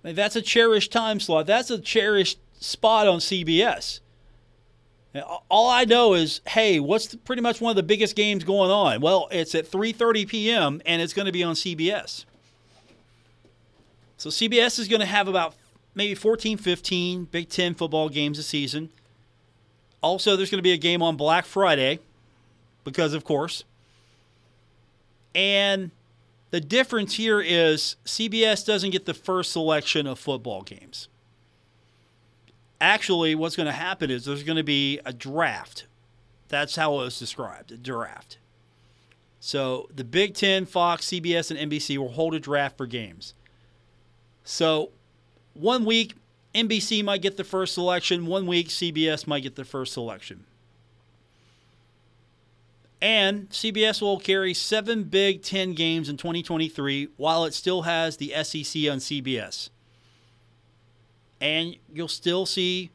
I 0.03 0.07
mean, 0.09 0.15
that's 0.15 0.35
a 0.35 0.41
cherished 0.41 0.91
time 0.91 1.21
slot. 1.21 1.47
That's 1.47 1.71
a 1.71 1.79
cherished 1.79 2.39
spot 2.59 3.07
on 3.07 3.19
CBS. 3.19 4.00
All 5.49 5.69
I 5.69 5.83
know 5.83 6.13
is, 6.13 6.39
hey, 6.47 6.79
what's 6.79 7.07
the, 7.07 7.17
pretty 7.17 7.41
much 7.41 7.59
one 7.59 7.71
of 7.71 7.75
the 7.75 7.83
biggest 7.83 8.15
games 8.15 8.45
going 8.45 8.71
on? 8.71 9.01
Well, 9.01 9.27
it's 9.31 9.53
at 9.55 9.69
3:30 9.69 10.27
p.m. 10.27 10.81
and 10.85 11.01
it's 11.01 11.13
going 11.13 11.25
to 11.25 11.31
be 11.31 11.43
on 11.43 11.55
CBS. 11.55 12.25
So 14.15 14.29
CBS 14.29 14.79
is 14.79 14.87
going 14.87 15.01
to 15.01 15.05
have 15.05 15.27
about 15.27 15.55
maybe 15.95 16.15
14, 16.15 16.57
15 16.57 17.25
Big 17.25 17.49
Ten 17.49 17.73
football 17.73 18.07
games 18.07 18.39
a 18.39 18.43
season. 18.43 18.89
Also, 20.01 20.35
there's 20.35 20.49
going 20.49 20.59
to 20.59 20.63
be 20.63 20.71
a 20.71 20.77
game 20.77 21.01
on 21.01 21.17
Black 21.17 21.45
Friday, 21.45 21.99
because 22.83 23.13
of 23.13 23.23
course. 23.23 23.63
And 25.35 25.91
the 26.51 26.61
difference 26.61 27.15
here 27.15 27.41
is 27.41 27.97
CBS 28.05 28.65
doesn't 28.65 28.91
get 28.91 29.05
the 29.05 29.13
first 29.13 29.51
selection 29.51 30.07
of 30.07 30.19
football 30.19 30.61
games 30.61 31.07
actually, 32.81 33.35
what's 33.35 33.55
going 33.55 33.67
to 33.67 33.71
happen 33.71 34.11
is 34.11 34.25
there's 34.25 34.43
going 34.43 34.57
to 34.57 34.63
be 34.63 34.99
a 35.05 35.13
draft. 35.13 35.85
That's 36.49 36.75
how 36.75 36.95
it 36.95 37.03
was 37.03 37.19
described 37.19 37.71
a 37.71 37.77
draft. 37.77 38.39
So 39.39 39.87
the 39.95 40.03
Big 40.03 40.33
Ten, 40.33 40.65
Fox, 40.65 41.05
CBS, 41.05 41.55
and 41.55 41.71
NBC 41.71 41.97
will 41.97 42.09
hold 42.09 42.33
a 42.33 42.39
draft 42.39 42.77
for 42.77 42.85
games. 42.85 43.33
So 44.43 44.89
one 45.53 45.85
week, 45.85 46.15
NBC 46.53 47.03
might 47.03 47.21
get 47.21 47.37
the 47.37 47.43
first 47.43 47.73
selection. 47.73 48.25
One 48.25 48.45
week, 48.45 48.67
CBS 48.67 49.25
might 49.25 49.43
get 49.43 49.55
the 49.55 49.63
first 49.63 49.93
selection. 49.93 50.45
And 53.01 53.49
CBS 53.49 54.01
will 54.01 54.19
carry 54.19 54.53
seven 54.53 55.05
Big 55.05 55.41
Ten 55.41 55.73
games 55.73 56.07
in 56.09 56.17
2023 56.17 57.09
while 57.17 57.45
it 57.45 57.53
still 57.53 57.83
has 57.83 58.17
the 58.17 58.29
SEC 58.43 58.91
on 58.91 58.99
CBS 58.99 59.69
and 61.41 61.75
you'll 61.91 62.07
still 62.07 62.45
see 62.45 62.91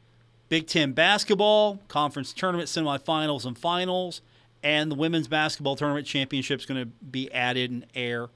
Big 0.48 0.66
Ten 0.66 0.92
basketball, 0.92 1.80
conference 1.88 2.32
tournament 2.32 2.68
semifinals 2.68 3.44
and 3.44 3.58
finals, 3.58 4.22
and 4.62 4.90
the 4.90 4.94
women's 4.94 5.28
basketball 5.28 5.76
tournament 5.76 6.06
championship 6.06 6.60
is 6.60 6.66
going 6.66 6.80
to 6.80 6.86
be 6.86 7.30
added 7.32 7.70
and 7.70 7.84
air. 7.94 8.28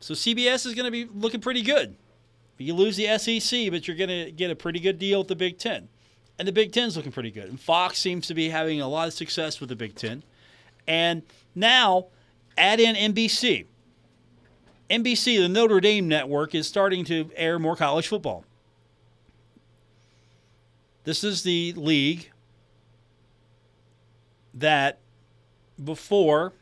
So 0.00 0.14
CBS 0.14 0.66
is 0.66 0.74
going 0.74 0.84
to 0.84 0.90
be 0.90 1.08
looking 1.14 1.40
pretty 1.40 1.62
good. 1.62 1.96
You 2.58 2.74
lose 2.74 2.96
the 2.96 3.18
SEC, 3.18 3.70
but 3.70 3.88
you're 3.88 3.96
going 3.96 4.26
to 4.26 4.30
get 4.30 4.50
a 4.50 4.54
pretty 4.54 4.78
good 4.78 4.98
deal 4.98 5.20
with 5.20 5.28
the 5.28 5.36
Big 5.36 5.58
Ten. 5.58 5.88
And 6.38 6.46
the 6.46 6.52
Big 6.52 6.72
Ten 6.72 6.88
is 6.88 6.96
looking 6.96 7.12
pretty 7.12 7.30
good. 7.30 7.44
And 7.44 7.58
Fox 7.58 7.98
seems 7.98 8.26
to 8.28 8.34
be 8.34 8.50
having 8.50 8.80
a 8.80 8.88
lot 8.88 9.08
of 9.08 9.14
success 9.14 9.60
with 9.60 9.68
the 9.68 9.76
Big 9.76 9.94
Ten. 9.94 10.22
And 10.86 11.22
now 11.54 12.06
add 12.56 12.80
in 12.80 12.94
NBC. 12.94 13.66
NBC, 14.92 15.38
the 15.38 15.48
Notre 15.48 15.80
Dame 15.80 16.06
network, 16.06 16.54
is 16.54 16.68
starting 16.68 17.02
to 17.06 17.30
air 17.34 17.58
more 17.58 17.74
college 17.74 18.06
football. 18.06 18.44
This 21.04 21.24
is 21.24 21.42
the 21.42 21.72
league 21.72 22.30
that 24.52 24.98
before 25.82 26.52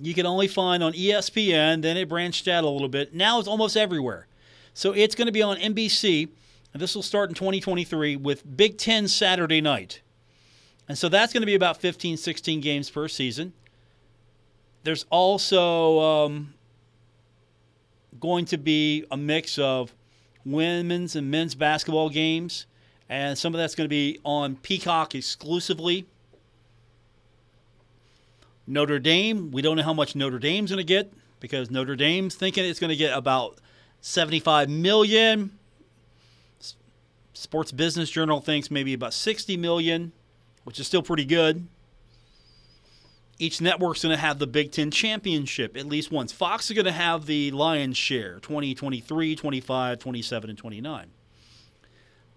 you 0.00 0.12
could 0.12 0.26
only 0.26 0.48
find 0.48 0.82
on 0.82 0.92
ESPN, 0.92 1.82
then 1.82 1.96
it 1.96 2.08
branched 2.08 2.48
out 2.48 2.64
a 2.64 2.68
little 2.68 2.88
bit. 2.88 3.14
Now 3.14 3.38
it's 3.38 3.48
almost 3.48 3.76
everywhere. 3.76 4.26
So 4.74 4.92
it's 4.92 5.14
going 5.14 5.26
to 5.26 5.32
be 5.32 5.42
on 5.42 5.56
NBC, 5.56 6.28
and 6.72 6.82
this 6.82 6.96
will 6.96 7.02
start 7.02 7.30
in 7.30 7.34
2023 7.36 8.16
with 8.16 8.56
Big 8.56 8.76
Ten 8.76 9.06
Saturday 9.06 9.60
night. 9.60 10.00
And 10.88 10.98
so 10.98 11.08
that's 11.08 11.32
going 11.32 11.42
to 11.42 11.46
be 11.46 11.54
about 11.54 11.80
15, 11.80 12.16
16 12.16 12.60
games 12.60 12.90
per 12.90 13.06
season. 13.06 13.52
There's 14.82 15.04
also 15.10 16.00
um, 16.00 16.54
going 18.20 18.44
to 18.46 18.58
be 18.58 19.04
a 19.10 19.16
mix 19.16 19.58
of 19.58 19.94
women's 20.44 21.16
and 21.16 21.30
men's 21.30 21.54
basketball 21.54 22.10
games, 22.10 22.66
and 23.08 23.36
some 23.36 23.54
of 23.54 23.58
that's 23.58 23.74
going 23.74 23.86
to 23.86 23.88
be 23.88 24.18
on 24.24 24.56
Peacock 24.56 25.14
exclusively. 25.14 26.06
Notre 28.66 28.98
Dame, 28.98 29.50
we 29.50 29.62
don't 29.62 29.76
know 29.76 29.82
how 29.82 29.94
much 29.94 30.14
Notre 30.14 30.38
Dame's 30.38 30.70
going 30.70 30.78
to 30.78 30.84
get 30.84 31.12
because 31.40 31.70
Notre 31.70 31.96
Dame's 31.96 32.34
thinking 32.34 32.64
it's 32.64 32.80
going 32.80 32.90
to 32.90 32.96
get 32.96 33.16
about 33.16 33.58
75 34.00 34.68
million. 34.68 35.58
Sports 37.32 37.72
Business 37.72 38.10
Journal 38.10 38.40
thinks 38.40 38.70
maybe 38.70 38.92
about 38.92 39.14
60 39.14 39.56
million, 39.56 40.12
which 40.64 40.80
is 40.80 40.86
still 40.86 41.02
pretty 41.02 41.24
good. 41.24 41.66
Each 43.38 43.60
network's 43.60 44.02
going 44.02 44.14
to 44.14 44.20
have 44.20 44.38
the 44.38 44.46
Big 44.46 44.72
Ten 44.72 44.90
championship 44.90 45.76
at 45.76 45.86
least 45.86 46.10
once. 46.10 46.32
Fox 46.32 46.70
is 46.70 46.74
going 46.74 46.86
to 46.86 46.92
have 46.92 47.26
the 47.26 47.50
lion's 47.52 47.96
share 47.96 48.40
20, 48.40 48.74
23, 48.74 49.36
25, 49.36 49.98
27, 49.98 50.50
and 50.50 50.58
29. 50.58 51.10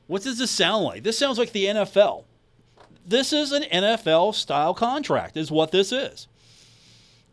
What 0.07 0.23
does 0.23 0.37
this 0.37 0.51
sound 0.51 0.83
like? 0.83 1.03
This 1.03 1.17
sounds 1.17 1.39
like 1.39 1.53
the 1.53 1.65
NFL. 1.65 2.25
This 3.05 3.33
is 3.33 3.51
an 3.51 3.63
NFL 3.63 4.35
style 4.35 4.73
contract, 4.73 5.37
is 5.37 5.49
what 5.49 5.71
this 5.71 5.91
is. 5.91 6.27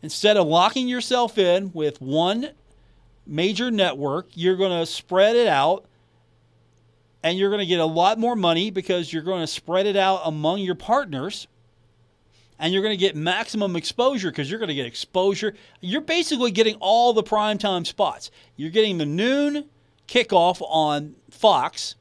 Instead 0.01 0.37
of 0.37 0.47
locking 0.47 0.87
yourself 0.87 1.37
in 1.37 1.71
with 1.73 2.01
one 2.01 2.51
major 3.27 3.69
network, 3.69 4.29
you're 4.33 4.55
going 4.55 4.79
to 4.79 4.85
spread 4.85 5.35
it 5.35 5.47
out 5.47 5.85
and 7.21 7.37
you're 7.37 7.49
going 7.49 7.59
to 7.59 7.65
get 7.65 7.79
a 7.79 7.85
lot 7.85 8.17
more 8.17 8.35
money 8.35 8.71
because 8.71 9.11
you're 9.11 9.23
going 9.23 9.41
to 9.41 9.47
spread 9.47 9.85
it 9.85 9.97
out 9.97 10.21
among 10.23 10.59
your 10.59 10.75
partners 10.75 11.47
and 12.59 12.73
you're 12.73 12.83
going 12.83 12.93
to 12.93 12.99
get 12.99 13.15
maximum 13.15 13.75
exposure 13.75 14.29
because 14.29 14.49
you're 14.51 14.59
going 14.59 14.69
to 14.69 14.75
get 14.75 14.85
exposure. 14.85 15.55
You're 15.79 16.01
basically 16.01 16.51
getting 16.51 16.75
all 16.75 17.13
the 17.13 17.23
primetime 17.23 17.87
spots. 17.87 18.29
You're 18.57 18.69
getting 18.69 18.97
the 18.97 19.05
noon 19.05 19.65
kickoff 20.07 20.61
on 20.67 21.15
Fox. 21.31 21.95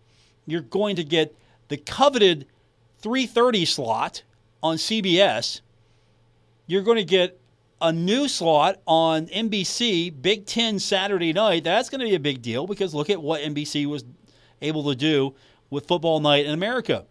You're 0.47 0.61
going 0.61 0.97
to 0.97 1.05
get 1.05 1.35
the 1.68 1.77
coveted 1.77 2.47
3:30 3.03 3.66
slot 3.66 4.23
on 4.62 4.77
CBS. 4.77 5.61
You're 6.66 6.83
going 6.83 6.99
to 6.99 7.05
get 7.05 7.40
a 7.81 7.92
new 7.92 8.27
slot 8.27 8.81
on 8.87 9.27
NBC, 9.27 10.21
Big 10.21 10.47
Ten 10.47 10.81
Saturday 10.81 11.33
night. 11.33 11.64
That's 11.64 11.88
going 11.88 12.01
to 12.01 12.07
be 12.07 12.16
a 12.16 12.21
big 12.21 12.42
deal 12.42 12.66
because 12.66 12.94
look 12.94 13.09
at 13.09 13.23
what 13.23 13.40
NBC 13.40 13.87
was 13.87 14.05
able 14.61 14.88
to 14.90 14.97
do 14.97 15.35
with 15.71 15.87
football 15.87 16.18
night 16.18 16.47
in 16.47 16.53
America. 16.53 17.07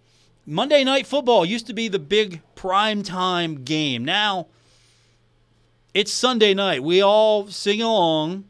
Monday 0.50 0.86
Night 0.86 1.06
Football 1.06 1.46
used 1.46 1.68
to 1.68 1.74
be 1.74 1.90
the 1.90 2.00
big 2.00 2.42
prime 2.56 3.04
time 3.04 3.66
game. 3.66 4.06
Now 4.06 4.48
it's 5.94 6.12
Sunday 6.12 6.54
night. 6.54 6.82
We 6.82 7.02
all 7.02 7.48
sing 7.48 7.82
along. 7.82 8.46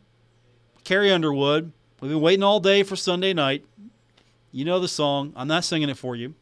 Carrie 0.84 1.12
Underwood. 1.12 1.72
We've 2.00 2.12
been 2.12 2.22
waiting 2.22 2.44
all 2.44 2.60
day 2.60 2.84
for 2.84 2.96
Sunday 2.96 3.34
night. 3.34 3.66
You 4.52 4.64
know 4.64 4.80
the 4.80 4.88
song. 4.88 5.34
I'm 5.36 5.48
not 5.48 5.66
singing 5.66 5.90
it 5.90 5.98
for 5.98 6.16
you. 6.16 6.36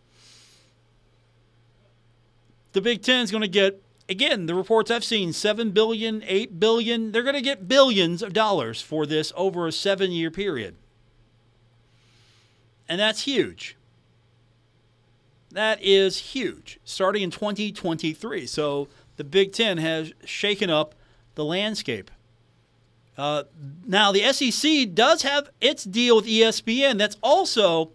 The 2.73 2.81
Big 2.81 3.01
Ten 3.01 3.23
is 3.23 3.31
going 3.31 3.41
to 3.41 3.47
get, 3.47 3.81
again, 4.09 4.47
the 4.47 4.55
reports 4.55 4.91
I've 4.91 5.05
seen, 5.05 5.29
$7 5.29 5.73
billion, 5.73 6.19
$8 6.19 6.59
billion. 6.59 7.13
They're 7.13 7.23
going 7.23 7.35
to 7.35 7.41
get 7.41 7.69
billions 7.69 8.21
of 8.21 8.33
dollars 8.33 8.81
for 8.81 9.05
this 9.05 9.31
over 9.37 9.67
a 9.67 9.71
seven 9.71 10.11
year 10.11 10.29
period. 10.29 10.75
And 12.89 12.99
that's 12.99 13.21
huge. 13.21 13.77
That 15.55 15.81
is 15.81 16.17
huge, 16.17 16.81
starting 16.83 17.23
in 17.23 17.31
2023. 17.31 18.45
So 18.45 18.89
the 19.15 19.23
Big 19.23 19.53
Ten 19.53 19.77
has 19.77 20.11
shaken 20.25 20.69
up 20.69 20.95
the 21.35 21.45
landscape. 21.45 22.11
Uh, 23.17 23.43
now, 23.87 24.11
the 24.11 24.33
SEC 24.33 24.93
does 24.93 25.21
have 25.21 25.49
its 25.61 25.85
deal 25.85 26.17
with 26.17 26.25
ESPN. 26.25 26.97
That's 26.97 27.15
also 27.23 27.91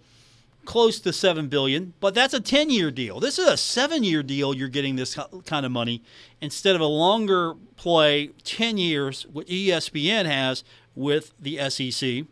close 0.65 1.01
to 1.01 1.13
seven 1.13 1.49
billion, 1.49 1.93
but 2.01 2.15
that's 2.15 2.33
a 2.33 2.41
10-year 2.41 2.91
deal. 2.91 3.21
This 3.21 3.39
is 3.39 3.47
a 3.47 3.59
seven-year 3.59 4.23
deal. 4.23 4.55
You're 4.55 4.69
getting 4.69 4.97
this 4.97 5.19
kind 5.45 5.67
of 5.67 5.71
money 5.71 6.03
instead 6.41 6.75
of 6.75 6.81
a 6.81 6.87
longer 6.87 7.57
play, 7.77 8.29
10 8.45 8.79
years, 8.79 9.27
what 9.27 9.47
ESPN 9.49 10.25
has 10.25 10.65
with 10.95 11.35
the 11.39 11.59
SEC. 11.69 12.25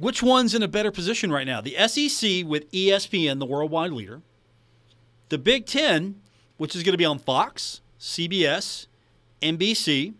Which 0.00 0.22
one's 0.22 0.54
in 0.54 0.62
a 0.62 0.68
better 0.68 0.90
position 0.90 1.30
right 1.30 1.46
now? 1.46 1.60
The 1.60 1.76
SEC 1.86 2.46
with 2.46 2.70
ESPN, 2.72 3.38
the 3.38 3.44
worldwide 3.44 3.92
leader. 3.92 4.22
The 5.28 5.36
Big 5.36 5.66
Ten, 5.66 6.22
which 6.56 6.74
is 6.74 6.82
going 6.82 6.94
to 6.94 6.98
be 6.98 7.04
on 7.04 7.18
Fox, 7.18 7.82
CBS, 8.00 8.86
NBC. 9.42 10.14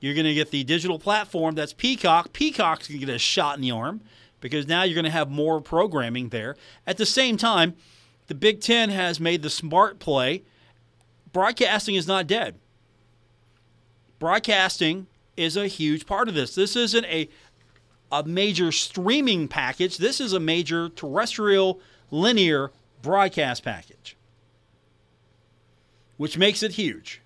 You're 0.00 0.14
going 0.14 0.24
to 0.24 0.32
get 0.32 0.50
the 0.50 0.64
digital 0.64 0.98
platform 0.98 1.54
that's 1.54 1.74
Peacock. 1.74 2.32
Peacock's 2.32 2.88
going 2.88 3.00
to 3.00 3.06
get 3.06 3.14
a 3.14 3.18
shot 3.18 3.56
in 3.56 3.60
the 3.60 3.70
arm 3.70 4.00
because 4.40 4.66
now 4.66 4.82
you're 4.82 4.94
going 4.94 5.04
to 5.04 5.10
have 5.10 5.30
more 5.30 5.60
programming 5.60 6.30
there. 6.30 6.56
At 6.86 6.96
the 6.96 7.06
same 7.06 7.36
time, 7.36 7.74
the 8.28 8.34
Big 8.34 8.62
Ten 8.62 8.88
has 8.88 9.20
made 9.20 9.42
the 9.42 9.50
smart 9.50 9.98
play. 9.98 10.42
Broadcasting 11.34 11.96
is 11.96 12.06
not 12.06 12.26
dead. 12.26 12.54
Broadcasting 14.18 15.06
is 15.36 15.54
a 15.54 15.66
huge 15.66 16.06
part 16.06 16.28
of 16.28 16.34
this. 16.34 16.54
This 16.54 16.76
isn't 16.76 17.04
a 17.04 17.28
a 18.10 18.24
major 18.24 18.72
streaming 18.72 19.48
package. 19.48 19.98
This 19.98 20.20
is 20.20 20.32
a 20.32 20.40
major 20.40 20.88
terrestrial 20.88 21.80
linear 22.10 22.70
broadcast 23.02 23.62
package, 23.62 24.16
which 26.16 26.38
makes 26.38 26.62
it 26.62 26.72
huge. 26.72 27.20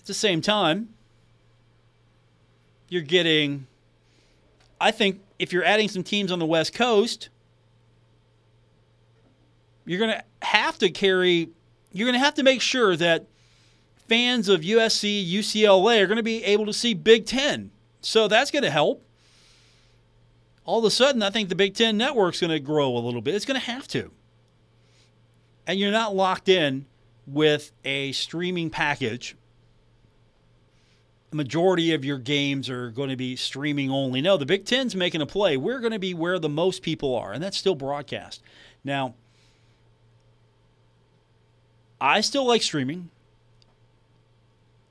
At 0.00 0.06
the 0.06 0.14
same 0.14 0.40
time, 0.40 0.88
you're 2.88 3.02
getting, 3.02 3.66
I 4.80 4.90
think, 4.90 5.20
if 5.38 5.52
you're 5.52 5.64
adding 5.64 5.88
some 5.88 6.02
teams 6.02 6.32
on 6.32 6.38
the 6.38 6.46
West 6.46 6.74
Coast, 6.74 7.28
you're 9.84 9.98
going 9.98 10.10
to 10.10 10.24
have 10.46 10.78
to 10.78 10.90
carry, 10.90 11.50
you're 11.92 12.06
going 12.06 12.18
to 12.18 12.24
have 12.24 12.34
to 12.34 12.42
make 12.42 12.60
sure 12.60 12.96
that 12.96 13.26
fans 14.08 14.48
of 14.48 14.60
USC, 14.60 15.30
UCLA 15.30 16.00
are 16.00 16.06
going 16.06 16.16
to 16.16 16.22
be 16.22 16.44
able 16.44 16.66
to 16.66 16.72
see 16.72 16.94
Big 16.94 17.26
Ten. 17.26 17.70
So 18.00 18.28
that's 18.28 18.50
going 18.50 18.64
to 18.64 18.70
help. 18.70 19.04
All 20.64 20.78
of 20.78 20.84
a 20.84 20.90
sudden, 20.90 21.22
I 21.22 21.30
think 21.30 21.48
the 21.48 21.54
Big 21.54 21.74
Ten 21.74 21.96
network's 21.96 22.40
going 22.40 22.50
to 22.50 22.60
grow 22.60 22.96
a 22.96 22.98
little 22.98 23.20
bit. 23.20 23.34
It's 23.34 23.44
going 23.44 23.58
to 23.58 23.66
have 23.66 23.88
to. 23.88 24.10
And 25.66 25.78
you're 25.78 25.92
not 25.92 26.14
locked 26.14 26.48
in 26.48 26.86
with 27.26 27.72
a 27.84 28.12
streaming 28.12 28.70
package. 28.70 29.36
The 31.30 31.36
majority 31.36 31.94
of 31.94 32.04
your 32.04 32.18
games 32.18 32.68
are 32.68 32.90
going 32.90 33.08
to 33.08 33.16
be 33.16 33.36
streaming 33.36 33.90
only. 33.90 34.20
No, 34.20 34.36
the 34.36 34.46
Big 34.46 34.66
Ten's 34.66 34.94
making 34.94 35.22
a 35.22 35.26
play. 35.26 35.56
We're 35.56 35.80
going 35.80 35.92
to 35.92 35.98
be 35.98 36.14
where 36.14 36.38
the 36.38 36.48
most 36.48 36.82
people 36.82 37.16
are, 37.16 37.32
and 37.32 37.42
that's 37.42 37.56
still 37.56 37.74
broadcast. 37.74 38.42
Now, 38.84 39.14
I 42.00 42.20
still 42.20 42.46
like 42.46 42.62
streaming 42.62 43.10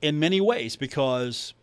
in 0.02 0.18
many 0.18 0.40
ways 0.40 0.76
because 0.76 1.54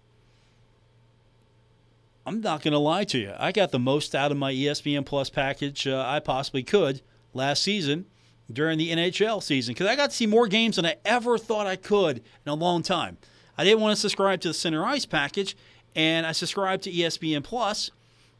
I'm 2.25 2.41
not 2.41 2.62
going 2.62 2.71
to 2.71 2.80
lie 2.80 3.04
to 3.06 3.17
you. 3.19 3.34
I 3.38 3.52
got 3.52 3.71
the 3.71 3.80
most 3.80 4.15
out 4.15 4.32
of 4.32 4.38
my 4.38 4.54
ESPN 4.54 5.06
Plus 5.06 5.30
package 5.30 5.86
uh, 5.86 6.04
I 6.08 6.19
possibly 6.19 6.63
could 6.63 7.02
last 7.34 7.62
season 7.62 8.06
during 8.52 8.78
the 8.78 8.91
NHL 8.91 9.43
season 9.43 9.73
because 9.73 9.88
I 9.88 9.95
got 9.95 10.10
to 10.10 10.15
see 10.15 10.25
more 10.25 10.47
games 10.47 10.78
than 10.78 10.86
I 10.86 10.95
ever 11.06 11.38
thought 11.38 11.67
I 11.67 11.75
could 11.75 12.17
in 12.17 12.49
a 12.49 12.56
long 12.56 12.82
time. 12.82 13.17
I 13.58 13.63
didn't 13.63 13.82
want 13.82 13.95
to 13.95 13.99
subscribe 13.99 14.41
to 14.41 14.47
the 14.47 14.54
Center 14.54 14.86
Ice 14.86 15.06
package, 15.06 15.56
and 15.95 16.25
I 16.25 16.32
subscribed 16.32 16.84
to 16.84 16.91
ESPN 16.91 17.43
Plus. 17.43 17.91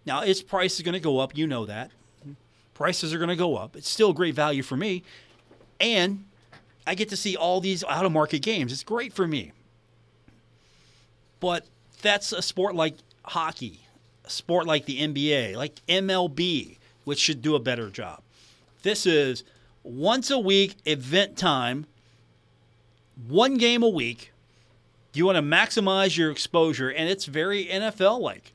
Now, 0.06 0.22
its 0.22 0.42
price 0.42 0.76
is 0.76 0.82
going 0.82 0.94
to 0.94 1.00
go 1.00 1.20
up. 1.20 1.38
You 1.38 1.46
know 1.46 1.66
that. 1.66 1.92
Prices 2.74 3.14
are 3.14 3.18
going 3.18 3.30
to 3.30 3.36
go 3.36 3.58
up. 3.58 3.76
It's 3.76 3.90
still 3.90 4.14
great 4.14 4.34
value 4.34 4.64
for 4.64 4.78
me. 4.78 5.04
And 5.82 6.24
I 6.88 6.96
get 6.96 7.10
to 7.10 7.18
see 7.18 7.36
all 7.36 7.60
these 7.60 7.84
out 7.84 8.06
of 8.06 8.12
market 8.12 8.40
games. 8.40 8.72
It's 8.72 8.84
great 8.84 9.12
for 9.12 9.28
me. 9.28 9.52
But 11.40 11.66
that's 12.02 12.32
a 12.32 12.42
sport 12.42 12.76
like 12.76 12.96
hockey, 13.24 13.82
a 14.26 14.30
sport 14.30 14.68
like 14.68 14.86
the 14.86 15.00
NBA, 15.00 15.56
like 15.56 15.86
MLB, 15.88 16.78
which 17.04 17.20
should 17.20 17.42
do 17.42 17.56
a 17.56 17.60
better 17.60 17.90
job. 17.90 18.22
This 18.84 19.06
is 19.06 19.44
once 19.84 20.30
a 20.30 20.40
week 20.40 20.76
event 20.86 21.38
time 21.38 21.86
one 23.28 23.58
game 23.58 23.84
a 23.84 23.90
week. 23.90 24.32
You 25.14 25.26
want 25.26 25.38
to 25.38 25.42
maximize 25.42 26.18
your 26.18 26.32
exposure, 26.32 26.90
and 26.90 27.10
it's 27.10 27.26
very 27.26 27.66
NFL 27.66 28.22
like. 28.22 28.54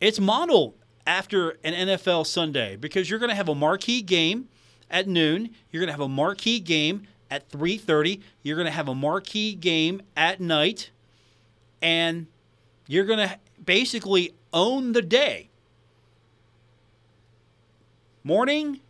It's 0.00 0.20
modeled 0.20 0.74
after 1.06 1.50
an 1.64 1.74
NFL 1.74 2.26
Sunday 2.26 2.76
because 2.76 3.10
you're 3.10 3.18
going 3.18 3.30
to 3.30 3.36
have 3.36 3.48
a 3.48 3.54
marquee 3.54 4.02
game 4.02 4.48
at 4.90 5.08
noon. 5.08 5.50
You're 5.70 5.80
going 5.80 5.88
to 5.88 5.92
have 5.92 6.00
a 6.00 6.08
marquee 6.08 6.60
game 6.60 7.06
at 7.30 7.48
3:30. 7.50 8.20
You're 8.42 8.56
going 8.56 8.66
to 8.66 8.72
have 8.72 8.88
a 8.88 8.94
marquee 8.94 9.54
game 9.54 10.02
at 10.16 10.40
night, 10.40 10.90
and 11.84 12.26
you're 12.88 13.04
going 13.04 13.18
to 13.18 13.38
basically 13.62 14.34
own 14.54 14.92
the 14.92 15.02
day. 15.02 15.50
Morning, 18.24 18.80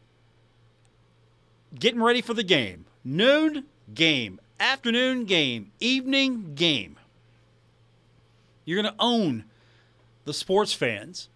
getting 1.76 2.00
ready 2.00 2.22
for 2.22 2.35
the 2.35 2.44
game. 2.44 2.87
Noon, 3.02 3.64
game. 3.92 4.40
Afternoon, 4.61 5.24
game. 5.24 5.72
Evening, 5.80 6.54
game. 6.54 6.96
You're 8.64 8.80
going 8.80 8.94
to 8.94 9.00
own 9.00 9.44
the 10.24 10.33
sports 10.33 10.72
fans 10.72 11.28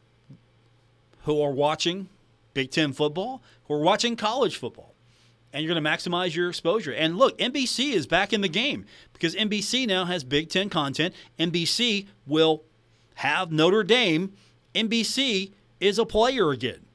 who 1.24 1.42
are 1.42 1.50
watching 1.50 2.08
Big 2.54 2.70
Ten 2.70 2.92
football, 2.92 3.42
who 3.66 3.74
are 3.74 3.80
watching 3.80 4.14
college 4.14 4.56
football. 4.56 4.87
And 5.52 5.64
you're 5.64 5.72
going 5.72 5.82
to 5.82 5.90
maximize 5.90 6.34
your 6.34 6.48
exposure. 6.48 6.92
And 6.92 7.16
look, 7.16 7.38
NBC 7.38 7.92
is 7.92 8.06
back 8.06 8.32
in 8.32 8.42
the 8.42 8.48
game 8.48 8.84
because 9.12 9.34
NBC 9.34 9.86
now 9.86 10.04
has 10.04 10.22
Big 10.22 10.50
Ten 10.50 10.68
content. 10.68 11.14
NBC 11.38 12.06
will 12.26 12.64
have 13.16 13.50
Notre 13.50 13.82
Dame. 13.82 14.34
NBC 14.74 15.52
is 15.80 15.98
a 15.98 16.04
player 16.04 16.50
again 16.50 16.86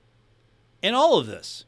in 0.81 0.93
all 0.93 1.17
of 1.17 1.25
this. 1.25 1.65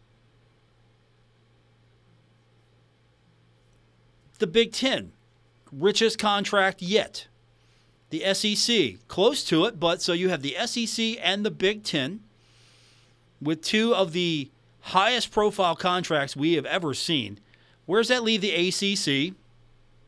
The 4.37 4.47
Big 4.47 4.73
Ten, 4.73 5.13
richest 5.71 6.19
contract 6.19 6.81
yet. 6.81 7.27
The 8.09 8.33
SEC, 8.33 9.07
close 9.07 9.43
to 9.45 9.65
it, 9.65 9.79
but 9.79 10.01
so 10.01 10.13
you 10.13 10.29
have 10.29 10.41
the 10.41 10.55
SEC 10.65 11.17
and 11.21 11.45
the 11.45 11.51
Big 11.51 11.83
Ten 11.83 12.21
with 13.41 13.61
two 13.61 13.95
of 13.95 14.11
the 14.11 14.49
highest 14.85 15.31
profile 15.31 15.75
contracts 15.75 16.35
we 16.35 16.53
have 16.53 16.65
ever 16.65 16.93
seen. 16.93 17.39
Where 17.85 17.99
does 17.99 18.09
that 18.09 18.23
leave 18.23 18.41
the 18.41 18.51
ACC? 18.51 19.35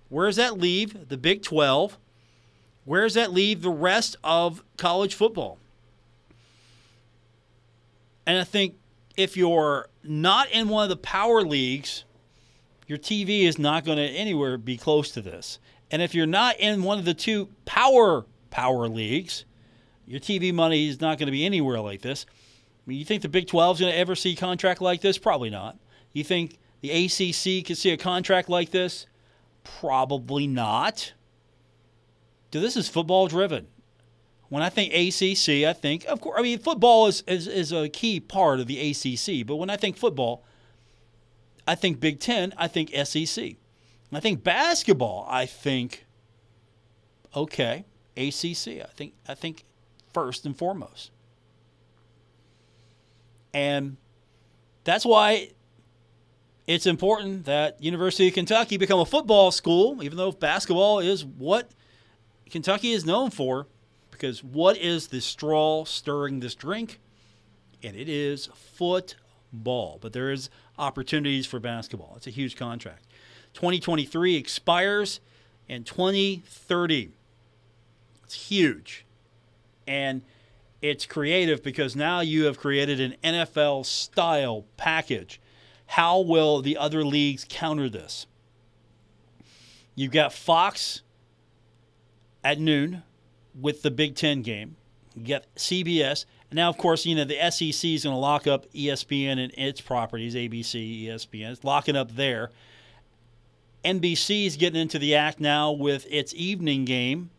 Where 0.09 0.27
does 0.27 0.35
that 0.35 0.59
leave 0.59 1.09
the 1.09 1.17
Big 1.17 1.41
12? 1.41 1.97
Where 2.85 3.01
does 3.01 3.15
that 3.15 3.33
leave 3.33 3.61
the 3.61 3.71
rest 3.71 4.17
of 4.23 4.63
college 4.77 5.15
football? 5.15 5.57
And 8.27 8.37
I 8.37 8.43
think 8.43 8.75
if 9.15 9.35
you're 9.35 9.89
not 10.03 10.51
in 10.51 10.69
one 10.69 10.83
of 10.83 10.89
the 10.89 10.95
power 10.95 11.41
leagues, 11.41 12.03
your 12.85 12.99
TV 12.99 13.43
is 13.43 13.57
not 13.57 13.83
going 13.83 13.97
to 13.97 14.03
anywhere 14.03 14.57
be 14.57 14.77
close 14.77 15.09
to 15.11 15.21
this. 15.21 15.59
And 15.89 16.01
if 16.01 16.13
you're 16.13 16.27
not 16.27 16.59
in 16.59 16.83
one 16.83 16.99
of 16.99 17.05
the 17.05 17.13
two 17.15 17.49
power 17.65 18.25
power 18.51 18.87
leagues, 18.87 19.43
your 20.05 20.19
TV 20.19 20.53
money 20.53 20.87
is 20.87 21.01
not 21.01 21.17
going 21.17 21.25
to 21.27 21.31
be 21.31 21.45
anywhere 21.45 21.79
like 21.79 22.01
this. 22.01 22.25
Mean, 22.87 22.97
you 22.97 23.05
think 23.05 23.21
the 23.21 23.29
Big 23.29 23.47
12 23.47 23.75
is 23.75 23.79
going 23.81 23.91
to 23.91 23.97
ever 23.99 24.15
see 24.15 24.31
a 24.31 24.35
contract 24.35 24.81
like 24.81 25.01
this? 25.01 25.17
Probably 25.17 25.49
not. 25.49 25.77
You 26.13 26.23
think 26.23 26.57
the 26.81 26.89
ACC 26.89 27.65
could 27.65 27.77
see 27.77 27.91
a 27.91 27.97
contract 27.97 28.49
like 28.49 28.71
this? 28.71 29.05
Probably 29.63 30.47
not. 30.47 31.13
So 32.53 32.61
this 32.61 32.77
is 32.77 32.87
football 32.87 33.27
driven. 33.27 33.67
When 34.49 34.63
I 34.63 34.69
think 34.69 34.93
ACC, 34.93 35.67
I 35.67 35.73
think, 35.73 36.05
of 36.05 36.21
course, 36.21 36.39
I 36.39 36.41
mean, 36.41 36.59
football 36.59 37.07
is, 37.07 37.21
is, 37.27 37.47
is 37.47 37.73
a 37.73 37.89
key 37.89 38.21
part 38.21 38.61
of 38.61 38.67
the 38.67 38.79
ACC. 38.91 39.45
But 39.45 39.57
when 39.57 39.69
I 39.69 39.75
think 39.75 39.97
football, 39.97 40.45
I 41.67 41.75
think 41.75 41.99
Big 41.99 42.21
Ten, 42.21 42.53
I 42.55 42.69
think 42.69 42.91
SEC. 43.03 43.55
I 44.13 44.19
think 44.21 44.41
basketball, 44.41 45.27
I 45.29 45.45
think, 45.45 46.05
okay, 47.35 47.83
ACC. 48.15 48.81
I 48.81 48.89
think, 48.95 49.13
I 49.27 49.35
think 49.35 49.65
first 50.13 50.45
and 50.45 50.57
foremost. 50.57 51.11
And 53.53 53.97
that's 54.83 55.05
why 55.05 55.49
it's 56.67 56.85
important 56.85 57.45
that 57.45 57.81
University 57.81 58.27
of 58.27 58.33
Kentucky 58.33 58.77
become 58.77 58.99
a 58.99 59.05
football 59.05 59.51
school, 59.51 60.03
even 60.03 60.17
though 60.17 60.31
basketball 60.31 60.99
is 60.99 61.23
what 61.23 61.71
Kentucky 62.49 62.91
is 62.91 63.05
known 63.05 63.31
for. 63.31 63.67
Because 64.11 64.43
what 64.43 64.77
is 64.77 65.07
the 65.07 65.21
straw 65.21 65.85
stirring 65.85 66.39
this 66.39 66.55
drink? 66.55 66.99
And 67.83 67.95
it 67.95 68.09
is 68.09 68.47
football. 68.53 69.99
But 70.01 70.13
there 70.13 70.31
is 70.31 70.49
opportunities 70.77 71.45
for 71.45 71.59
basketball. 71.59 72.13
It's 72.17 72.27
a 72.27 72.31
huge 72.31 72.55
contract. 72.55 73.05
2023 73.53 74.35
expires 74.35 75.19
and 75.69 75.85
2030. 75.85 77.11
It's 78.23 78.33
huge. 78.33 79.05
And 79.87 80.21
it's 80.81 81.05
creative 81.05 81.63
because 81.63 81.95
now 81.95 82.19
you 82.19 82.45
have 82.45 82.57
created 82.57 82.99
an 82.99 83.15
NFL 83.23 83.85
style 83.85 84.65
package. 84.77 85.41
How 85.87 86.19
will 86.19 86.61
the 86.61 86.77
other 86.77 87.03
leagues 87.03 87.45
counter 87.47 87.89
this? 87.89 88.27
You've 89.95 90.11
got 90.11 90.33
Fox 90.33 91.01
at 92.43 92.59
noon 92.59 93.03
with 93.59 93.81
the 93.81 93.91
Big 93.91 94.15
Ten 94.15 94.41
game. 94.41 94.75
You 95.15 95.25
got 95.25 95.45
CBS. 95.55 96.25
And 96.49 96.57
now, 96.57 96.69
of 96.69 96.77
course, 96.77 97.05
you 97.05 97.15
know, 97.15 97.25
the 97.25 97.39
SEC 97.49 97.89
is 97.89 98.03
going 98.03 98.13
to 98.13 98.19
lock 98.19 98.45
up 98.47 98.71
ESPN 98.73 99.43
and 99.43 99.51
its 99.57 99.81
properties, 99.81 100.35
ABC, 100.35 101.05
ESPN. 101.05 101.51
It's 101.51 101.63
locking 101.63 101.95
up 101.95 102.15
there. 102.15 102.51
NBC 103.83 104.45
is 104.45 104.57
getting 104.57 104.79
into 104.81 104.99
the 104.99 105.15
act 105.15 105.39
now 105.39 105.71
with 105.71 106.05
its 106.09 106.33
evening 106.35 106.85
game. 106.85 107.31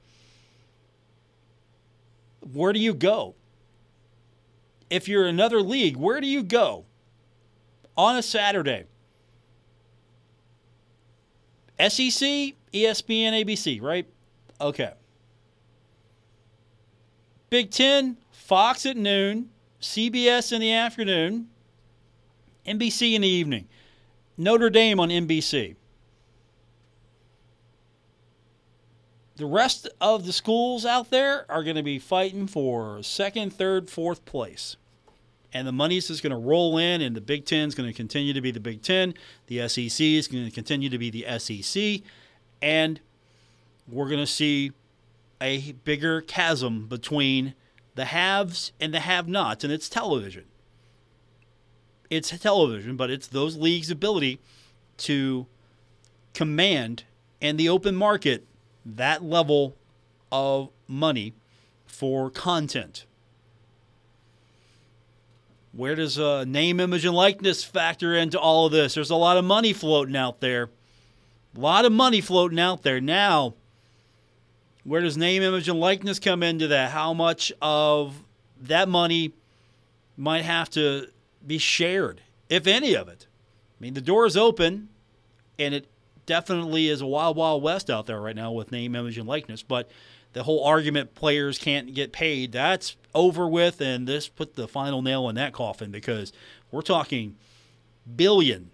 Where 2.41 2.73
do 2.73 2.81
you 2.81 2.95
go? 2.95 3.35
If 4.91 5.09
you're 5.09 5.27
another 5.27 5.61
league, 5.61 5.97
where 5.97 6.21
do 6.21 6.27
you 6.27 6.43
go 6.43 6.85
on 7.97 8.17
a 8.17 8.23
Saturday? 8.23 8.85
SEC, 11.79 12.55
ESPN, 12.73 13.45
ABC, 13.45 13.81
right? 13.83 14.07
Okay. 14.61 14.93
Big 17.51 17.71
Ten, 17.71 18.17
Fox 18.31 18.85
at 18.87 18.97
noon, 18.97 19.51
CBS 19.81 20.53
in 20.53 20.61
the 20.61 20.73
afternoon, 20.73 21.49
NBC 22.67 23.15
in 23.15 23.23
the 23.23 23.29
evening, 23.29 23.69
Notre 24.37 24.71
Dame 24.71 25.01
on 25.01 25.09
NBC. 25.09 25.77
The 29.39 29.47
rest 29.47 29.89
of 30.01 30.27
the 30.27 30.33
schools 30.33 30.85
out 30.85 31.11
there 31.11 31.47
are 31.49 31.63
going 31.63 31.77
to 31.77 31.83
be 31.85 32.01
fighting 32.01 32.49
for 32.49 33.01
second, 33.05 33.53
third, 33.53 33.89
fourth 33.89 34.25
place. 34.25 34.77
And 35.53 35.65
the 35.65 35.71
money 35.71 35.97
is 35.97 36.09
just 36.09 36.25
going 36.25 36.33
to 36.33 36.37
roll 36.37 36.77
in, 36.77 37.01
and 37.01 37.15
the 37.15 37.21
Big 37.21 37.47
Ten 37.47 37.69
is 37.69 37.77
going 37.77 37.89
to 37.89 37.95
continue 37.95 38.33
to 38.33 38.41
be 38.41 38.51
the 38.51 38.59
Big 38.59 38.83
Ten. 38.83 39.15
The 39.47 39.69
SEC 39.69 40.01
is 40.01 40.27
going 40.27 40.45
to 40.45 40.51
continue 40.51 40.91
to 40.91 40.99
be 40.99 41.11
the 41.11 41.39
SEC. 41.39 42.03
And 42.61 42.99
we're 43.89 44.09
going 44.09 44.19
to 44.19 44.27
see 44.27 44.73
a 45.41 45.71
bigger 45.85 46.21
chasm 46.21 46.89
between 46.89 47.55
the 47.95 48.07
haves 48.07 48.73
and 48.81 48.93
the 48.93 49.01
have 49.01 49.29
nots, 49.29 49.63
and 49.63 49.73
it's 49.73 49.89
television. 49.89 50.47
It's 52.11 52.37
television, 52.37 52.97
but 52.97 53.09
it's 53.09 53.29
those 53.29 53.57
leagues' 53.57 53.93
ability 53.93 54.41
to 54.97 55.47
command 56.35 57.05
and 57.41 57.57
the 57.57 57.69
open 57.69 57.95
market 57.95 58.45
that 58.85 59.23
level 59.23 59.77
of 60.31 60.71
money 60.87 61.35
for 61.87 62.31
content. 62.31 63.05
Where 65.73 65.95
does 65.95 66.19
uh, 66.19 66.45
name, 66.45 66.81
image, 66.81 67.05
and 67.05 67.15
likeness 67.15 67.63
factor 67.63 68.15
into 68.15 68.39
all 68.39 68.67
of 68.67 68.73
this? 68.73 68.95
There's 68.95 69.11
a 69.11 69.17
lot 69.17 69.37
of 69.37 69.45
money 69.45 69.73
floating 69.73 70.17
out 70.17 70.41
there. 70.41 70.71
A 71.57 71.61
lot 71.61 71.85
of 71.85 71.93
money 71.93 72.21
floating 72.21 72.59
out 72.59 72.83
there. 72.83 73.01
Now, 73.01 73.55
where 74.85 75.01
does 75.03 75.17
name, 75.17 75.43
image, 75.43 75.69
and 75.69 75.79
likeness 75.79 76.19
come 76.19 76.43
into 76.43 76.69
that? 76.69 76.91
How 76.91 77.13
much 77.13 77.53
of 77.61 78.25
that 78.61 78.89
money 78.89 79.35
might 80.17 80.45
have 80.45 80.71
to 80.71 81.09
be 81.47 81.59
shared, 81.59 82.23
if 82.49 82.67
any 82.67 82.95
of 82.95 83.09
it? 83.09 83.27
I 83.79 83.83
mean, 83.83 83.95
the 83.95 84.01
door 84.01 84.27
is 84.27 84.37
open, 84.37 84.89
and 85.59 85.75
it 85.75 85.87
definitely 86.29 86.89
is 86.89 87.01
a 87.01 87.07
wild, 87.07 87.37
wild 87.37 87.63
west 87.63 87.91
out 87.91 88.07
there 88.07 88.21
right 88.21 88.37
now 88.37 88.53
with 88.53 88.71
name, 88.71 88.95
image, 88.95 89.19
and 89.19 89.27
likeness. 89.27 89.63
But 89.65 89.91
the 90.35 90.45
whole 90.45 90.63
argument 90.63 91.15
players 91.15 91.59
can't 91.59 91.95
get 91.95 92.13
paid, 92.13 92.53
that's 92.53 92.97
over 93.15 93.49
with, 93.49 93.81
and 93.81 94.07
this 94.07 94.29
put 94.29 94.55
the 94.55 94.69
final 94.69 95.03
nail 95.03 95.29
in 95.29 95.35
that 95.37 95.55
coffin 95.55 95.91
because 95.91 96.33
we're 96.71 96.83
talking 96.83 97.37
billion, 98.15 98.71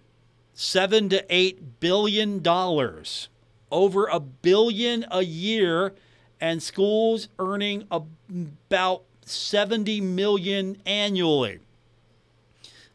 seven 0.53 1.09
to 1.09 1.25
eight 1.29 1.79
billion 1.79 2.43
dollars, 2.43 3.29
over 3.71 4.05
a 4.07 4.19
billion 4.19 5.05
a 5.09 5.23
year 5.23 5.93
and 6.41 6.61
schools 6.61 7.29
earning 7.39 7.87
about 7.89 9.03
70 9.25 10.01
million 10.01 10.77
annually. 10.85 11.59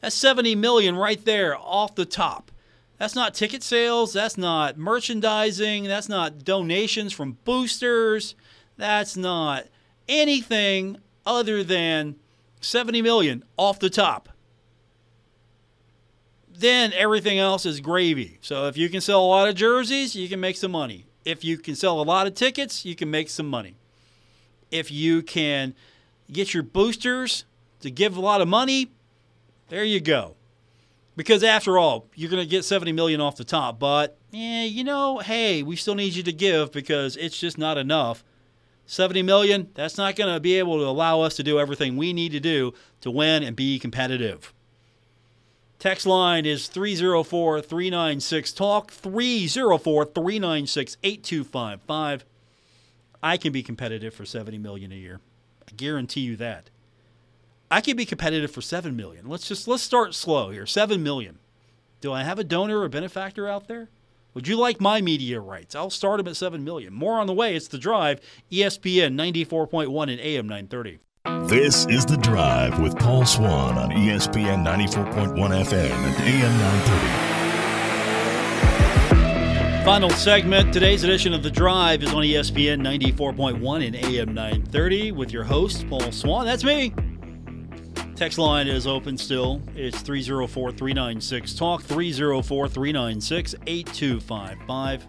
That's 0.03 0.15
70 0.15 0.55
million 0.55 0.97
right 0.97 1.23
there 1.25 1.57
off 1.59 1.95
the 1.95 2.05
top. 2.05 2.51
That's 3.01 3.14
not 3.14 3.32
ticket 3.32 3.62
sales. 3.62 4.12
That's 4.12 4.36
not 4.36 4.76
merchandising. 4.76 5.84
That's 5.84 6.11
not 6.11 6.44
donations 6.44 7.14
from 7.14 7.38
boosters. 7.46 8.34
That's 8.76 9.16
not 9.16 9.64
anything 10.07 10.98
other 11.24 11.64
than 11.64 12.16
70 12.61 13.01
million 13.01 13.42
off 13.57 13.78
the 13.78 13.88
top. 13.88 14.28
Then 16.55 16.92
everything 16.92 17.38
else 17.38 17.64
is 17.64 17.80
gravy. 17.80 18.36
So 18.42 18.66
if 18.66 18.76
you 18.76 18.90
can 18.90 19.01
sell 19.01 19.24
a 19.24 19.26
lot 19.26 19.48
of 19.48 19.55
jerseys, 19.55 20.14
you 20.14 20.28
can 20.28 20.38
make 20.38 20.57
some 20.57 20.72
money. 20.72 21.07
If 21.24 21.42
you 21.42 21.57
can 21.57 21.76
sell 21.76 22.03
a 22.03 22.05
lot 22.05 22.26
of 22.26 22.34
tickets, 22.34 22.84
you 22.84 22.94
can 22.94 23.11
make 23.11 23.30
some 23.30 23.48
money. 23.48 23.76
If 24.70 24.90
you 24.90 25.22
can 25.22 25.74
get 26.30 26.53
your 26.53 26.64
boosters 26.64 27.46
to 27.80 27.90
give 27.90 28.18
a 28.18 28.20
lot 28.20 28.42
of 28.42 28.48
money, 28.48 28.90
there 29.70 29.84
you 29.84 30.01
go. 30.01 30.36
Because 31.17 31.43
after 31.43 31.77
all, 31.77 32.07
you're 32.15 32.31
going 32.31 32.43
to 32.43 32.49
get 32.49 32.65
70 32.65 32.93
million 32.93 33.21
off 33.21 33.37
the 33.37 33.45
top, 33.45 33.79
but 33.79 34.17
yeah, 34.31 34.63
you 34.63 34.85
know, 34.85 35.19
hey, 35.19 35.63
we 35.63 35.77
still 35.77 35.95
need 35.95 36.15
you 36.15 36.23
to 36.23 36.33
give 36.33 36.73
because 36.73 37.17
it's 37.17 37.39
just 37.39 37.59
not 37.59 37.77
enough. 37.77 38.25
70 38.87 39.23
million, 39.23 39.69
that's 39.75 39.99
not 39.99 40.17
going 40.17 40.33
to 40.33 40.41
be 40.41 40.59
able 40.59 40.79
to 40.79 40.85
allow 40.85 41.21
us 41.21 41.37
to 41.37 41.43
do 41.43 41.61
everything 41.61 41.97
we 41.97 42.13
need 42.13 42.33
to 42.33 42.41
do 42.41 42.73
to 43.01 43.11
win 43.11 43.43
and 43.43 43.55
be 43.55 43.79
competitive. 43.79 44.53
Text 45.79 46.07
line 46.07 46.45
is 46.45 46.67
304 46.69 47.63
396 47.63 48.53
Talk, 48.53 48.91
304 48.91 50.05
396 50.05 50.97
8255. 51.03 52.25
I 53.23 53.37
can 53.37 53.53
be 53.53 53.63
competitive 53.63 54.13
for 54.13 54.25
70 54.25 54.59
million 54.59 54.93
a 54.93 54.97
year. 54.97 55.21
I 55.69 55.73
guarantee 55.77 56.21
you 56.21 56.37
that. 56.37 56.71
I 57.71 57.81
can 57.81 57.97
be 57.97 58.05
competitive 58.05 58.51
for 58.51 58.61
7 58.61 58.97
million. 58.97 59.29
Let's 59.29 59.47
just 59.47 59.68
let's 59.68 59.85
start 59.85 60.12
slow 60.14 60.51
here. 60.51 60.66
7 60.66 61.01
million. 61.03 61.39
Do 62.01 62.12
I 62.12 62.25
have 62.25 62.41
a 62.41 62.45
donor 62.45 62.81
or 62.81 62.89
benefactor 62.89 63.47
out 63.49 63.68
there? 63.68 63.89
Would 64.35 64.49
you 64.49 64.57
like 64.57 64.81
my 64.81 65.01
media 65.01 65.39
rights? 65.41 65.77
I'll 65.77 65.91
start 65.91 66.18
them 66.18 66.27
at 66.29 66.37
7 66.37 66.64
million. 66.64 66.93
More 66.93 67.21
on 67.21 67.29
the 67.29 67.33
way. 67.33 67.55
It's 67.55 67.68
The 67.68 67.79
Drive, 67.79 68.21
ESPN 68.51 69.14
94.1 69.14 70.11
and 70.11 70.21
AM 70.21 70.49
930. 70.49 70.99
This 71.49 71.87
is 71.87 72.05
The 72.05 72.16
Drive 72.16 72.81
with 72.81 72.99
Paul 72.99 73.25
Swann 73.25 73.79
on 73.79 73.91
ESPN 73.91 74.64
94.1 74.64 75.37
FM 75.37 75.91
and 75.91 76.23
AM 76.23 76.59
930. 76.59 77.31
Final 79.85 80.11
segment. 80.11 80.73
Today's 80.73 81.05
edition 81.05 81.35
of 81.35 81.43
The 81.43 81.51
Drive 81.51 82.03
is 82.03 82.14
on 82.14 82.23
ESPN 82.23 82.81
94.1 82.81 83.87
and 83.87 83.97
AM 83.97 84.33
930 84.35 85.12
with 85.12 85.31
your 85.33 85.45
host, 85.45 85.87
Paul 85.89 86.11
Swann. 86.12 86.47
That's 86.47 86.64
me. 86.64 86.95
Text 88.21 88.37
line 88.37 88.68
is 88.68 88.87
open 88.87 89.16
still. 89.16 89.62
It's 89.75 90.03
304 90.03 90.73
396 90.73 91.55
Talk, 91.55 91.83
304 91.83 92.68
396 92.68 93.55
8255. 93.66 95.07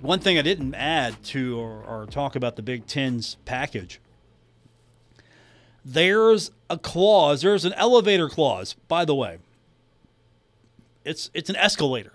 One 0.00 0.20
thing 0.20 0.38
I 0.38 0.42
didn't 0.42 0.76
add 0.76 1.20
to 1.24 1.58
or, 1.58 1.82
or 1.82 2.06
talk 2.06 2.36
about 2.36 2.54
the 2.54 2.62
Big 2.62 2.86
Ten's 2.86 3.36
package 3.46 4.00
there's 5.84 6.52
a 6.68 6.78
clause, 6.78 7.42
there's 7.42 7.64
an 7.64 7.72
elevator 7.72 8.28
clause, 8.28 8.76
by 8.86 9.04
the 9.04 9.16
way. 9.16 9.38
It's 11.04 11.32
it's 11.34 11.50
an 11.50 11.56
escalator. 11.56 12.12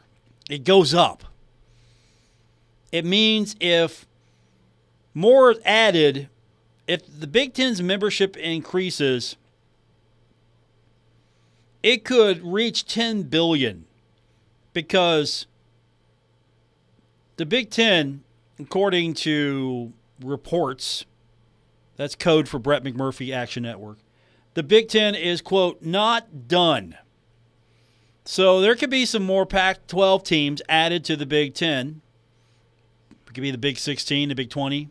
It 0.50 0.64
goes 0.64 0.94
up. 0.94 1.26
It 2.90 3.04
means 3.04 3.58
if 3.60 4.08
more 5.14 5.52
is 5.52 5.58
added 5.66 6.30
if 6.88 7.02
the 7.20 7.28
Big 7.28 7.54
Ten's 7.54 7.82
membership 7.82 8.38
increases, 8.38 9.36
it 11.82 12.04
could 12.04 12.44
reach 12.44 12.86
10 12.86 13.24
billion 13.24 13.86
because 14.74 15.48
the 17.38 17.46
Big 17.46 17.70
Ten, 17.70 18.24
according 18.60 19.14
to 19.16 19.94
reports, 20.24 21.06
that's 21.96 22.16
code 22.16 22.48
for 22.48 22.60
Brett 22.60 22.84
McMurphy 22.84 23.34
Action 23.34 23.64
Network. 23.64 24.00
The 24.54 24.64
Big 24.64 24.88
Ten 24.88 25.16
is, 25.16 25.42
quote, 25.42 25.82
not 25.82 26.48
done. 26.48 26.98
So 28.26 28.62
there 28.62 28.76
could 28.76 28.90
be 28.90 29.06
some 29.06 29.24
more 29.24 29.46
Pac 29.46 29.88
12 29.88 30.24
teams 30.24 30.62
added 30.68 31.04
to 31.06 31.16
the 31.16 31.26
Big 31.26 31.54
Ten. 31.54 32.02
It 33.12 33.34
could 33.34 33.42
be 33.42 33.52
the 33.52 33.58
Big 33.58 33.78
16, 33.78 34.30
the 34.30 34.36
Big 34.36 34.50
20. 34.50 34.90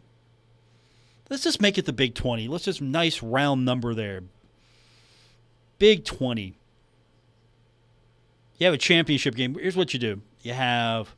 Let's 1.30 1.42
just 1.42 1.60
make 1.60 1.78
it 1.78 1.86
the 1.86 1.92
Big 1.92 2.14
20. 2.14 2.48
Let's 2.48 2.64
just 2.64 2.82
nice 2.82 3.22
round 3.22 3.64
number 3.64 3.94
there. 3.94 4.22
Big 5.78 6.04
20. 6.04 6.54
You 8.58 8.66
have 8.66 8.74
a 8.74 8.78
championship 8.78 9.34
game. 9.34 9.54
Here's 9.54 9.76
what 9.76 9.92
you 9.92 9.98
do. 9.98 10.20
You 10.42 10.52
have 10.52 11.14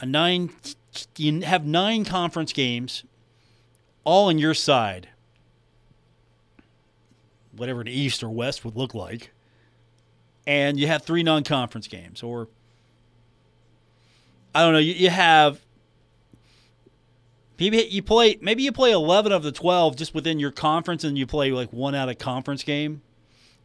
a 0.00 0.06
nine 0.06 0.50
you 1.16 1.42
have 1.42 1.64
nine 1.64 2.04
conference 2.04 2.52
games 2.52 3.04
all 4.04 4.28
on 4.28 4.38
your 4.38 4.54
side. 4.54 5.08
Whatever 7.56 7.84
the 7.84 7.92
East 7.92 8.22
or 8.22 8.30
West 8.30 8.64
would 8.64 8.76
look 8.76 8.94
like. 8.94 9.30
And 10.46 10.80
you 10.80 10.86
have 10.86 11.02
three 11.02 11.22
non 11.22 11.44
conference 11.44 11.86
games. 11.86 12.22
Or, 12.22 12.48
I 14.54 14.62
don't 14.62 14.72
know, 14.72 14.78
you, 14.78 14.94
you 14.94 15.10
have 15.10 15.60
Maybe 17.60 17.76
you 17.90 18.02
play 18.02 18.38
maybe 18.40 18.62
you 18.62 18.72
play 18.72 18.90
11 18.90 19.32
of 19.32 19.42
the 19.42 19.52
12 19.52 19.94
just 19.94 20.14
within 20.14 20.40
your 20.40 20.50
conference 20.50 21.04
and 21.04 21.18
you 21.18 21.26
play 21.26 21.52
like 21.52 21.70
one 21.70 21.94
out 21.94 22.08
of 22.08 22.16
conference 22.16 22.64
game. 22.64 23.02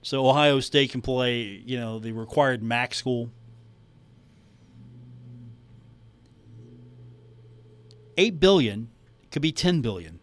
So 0.01 0.27
Ohio 0.27 0.59
State 0.59 0.91
can 0.91 1.01
play, 1.01 1.63
you 1.65 1.79
know, 1.79 1.97
the 1.97 2.11
required 2.11 2.61
MAC 2.61 2.93
school. 2.93 3.31
8 8.17 8.39
billion 8.39 8.89
could 9.31 9.41
be 9.41 9.51
10 9.51 9.81
billion. 9.81 10.19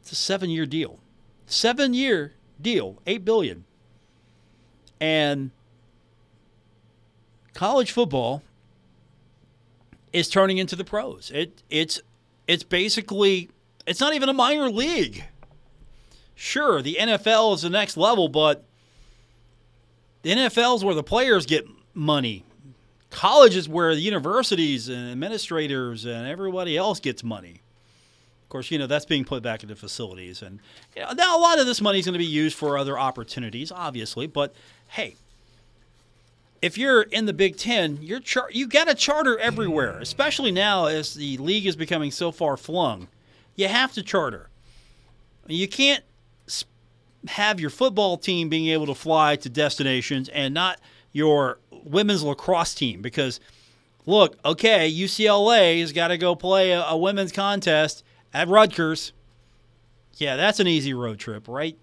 It's 0.00 0.12
a 0.12 0.38
7-year 0.38 0.66
deal. 0.66 0.98
7-year 1.46 2.32
deal, 2.60 3.00
8 3.06 3.24
billion. 3.24 3.64
And 5.00 5.50
college 7.54 7.92
football 7.92 8.42
is 10.12 10.28
turning 10.28 10.58
into 10.58 10.76
the 10.76 10.84
pros. 10.84 11.30
It 11.32 11.62
it's 11.70 12.00
it's 12.52 12.62
basically 12.62 13.48
it's 13.86 13.98
not 13.98 14.14
even 14.14 14.28
a 14.28 14.34
minor 14.34 14.68
league. 14.68 15.24
Sure, 16.34 16.82
the 16.82 16.98
NFL 17.00 17.54
is 17.54 17.62
the 17.62 17.70
next 17.70 17.96
level, 17.96 18.28
but 18.28 18.64
the 20.20 20.30
NFL 20.30 20.76
is 20.76 20.84
where 20.84 20.94
the 20.94 21.02
players 21.02 21.46
get 21.46 21.66
money. 21.94 22.44
College 23.10 23.56
is 23.56 23.68
where 23.68 23.94
the 23.94 24.00
universities 24.02 24.88
and 24.88 25.10
administrators 25.10 26.04
and 26.04 26.26
everybody 26.26 26.76
else 26.76 27.00
gets 27.00 27.24
money. 27.24 27.62
Of 28.42 28.48
course, 28.50 28.70
you 28.70 28.78
know 28.78 28.86
that's 28.86 29.06
being 29.06 29.24
put 29.24 29.42
back 29.42 29.62
into 29.62 29.74
facilities, 29.74 30.42
and 30.42 30.60
you 30.94 31.02
know, 31.02 31.12
now 31.12 31.38
a 31.38 31.40
lot 31.40 31.58
of 31.58 31.64
this 31.64 31.80
money 31.80 32.00
is 32.00 32.04
going 32.04 32.12
to 32.12 32.18
be 32.18 32.26
used 32.26 32.56
for 32.56 32.76
other 32.76 32.98
opportunities, 32.98 33.72
obviously. 33.72 34.26
But 34.26 34.54
hey, 34.88 35.16
if 36.62 36.78
you're 36.78 37.02
in 37.02 37.26
the 37.26 37.32
Big 37.32 37.56
Ten, 37.56 37.98
you're 38.00 38.20
char- 38.20 38.50
you 38.52 38.68
got 38.68 38.88
a 38.88 38.94
charter 38.94 39.36
everywhere, 39.38 39.98
especially 39.98 40.52
now 40.52 40.86
as 40.86 41.14
the 41.14 41.36
league 41.38 41.66
is 41.66 41.74
becoming 41.74 42.12
so 42.12 42.30
far 42.30 42.56
flung. 42.56 43.08
You 43.56 43.68
have 43.68 43.92
to 43.94 44.02
charter. 44.02 44.48
You 45.48 45.66
can't 45.66 46.04
have 47.26 47.60
your 47.60 47.70
football 47.70 48.16
team 48.16 48.48
being 48.48 48.68
able 48.68 48.86
to 48.86 48.94
fly 48.94 49.36
to 49.36 49.48
destinations 49.48 50.28
and 50.28 50.54
not 50.54 50.80
your 51.12 51.58
women's 51.70 52.22
lacrosse 52.22 52.74
team 52.74 53.02
because 53.02 53.40
look, 54.06 54.36
okay, 54.44 54.90
UCLA 54.90 55.80
has 55.80 55.92
got 55.92 56.08
to 56.08 56.18
go 56.18 56.34
play 56.34 56.70
a, 56.70 56.82
a 56.84 56.96
women's 56.96 57.32
contest 57.32 58.04
at 58.32 58.48
Rutgers. 58.48 59.12
Yeah, 60.16 60.36
that's 60.36 60.60
an 60.60 60.68
easy 60.68 60.94
road 60.94 61.18
trip, 61.18 61.48
right? 61.48 61.76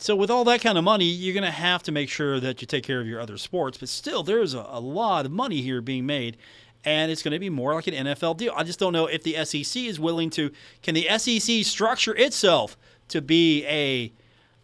So 0.00 0.14
with 0.14 0.30
all 0.30 0.44
that 0.44 0.60
kind 0.60 0.78
of 0.78 0.84
money, 0.84 1.06
you're 1.06 1.34
going 1.34 1.42
to 1.42 1.50
have 1.50 1.82
to 1.82 1.92
make 1.92 2.08
sure 2.08 2.38
that 2.38 2.62
you 2.62 2.66
take 2.66 2.84
care 2.84 3.00
of 3.00 3.06
your 3.08 3.20
other 3.20 3.36
sports. 3.36 3.78
But 3.78 3.88
still, 3.88 4.22
there's 4.22 4.54
a, 4.54 4.64
a 4.68 4.78
lot 4.78 5.26
of 5.26 5.32
money 5.32 5.60
here 5.60 5.80
being 5.80 6.06
made, 6.06 6.36
and 6.84 7.10
it's 7.10 7.20
going 7.20 7.32
to 7.32 7.38
be 7.40 7.50
more 7.50 7.74
like 7.74 7.88
an 7.88 8.06
NFL 8.06 8.36
deal. 8.36 8.52
I 8.56 8.62
just 8.62 8.78
don't 8.78 8.92
know 8.92 9.06
if 9.06 9.24
the 9.24 9.44
SEC 9.44 9.82
is 9.82 9.98
willing 9.98 10.30
to. 10.30 10.52
Can 10.82 10.94
the 10.94 11.08
SEC 11.18 11.64
structure 11.64 12.14
itself 12.14 12.78
to 13.08 13.20
be 13.20 13.66
a 13.66 14.12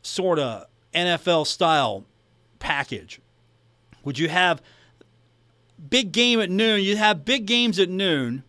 sort 0.03 0.39
of 0.39 0.68
NFL 0.95 1.49
style 1.49 2.05
package? 2.61 3.20
Would 4.05 4.20
you 4.20 4.28
have 4.28 4.62
big 5.91 6.12
game 6.12 6.41
at 6.41 6.49
noon? 6.49 6.80
You'd 6.80 6.97
have 6.97 7.24
big 7.24 7.45
games 7.45 7.80
at 7.80 7.89
noon, 7.89 8.45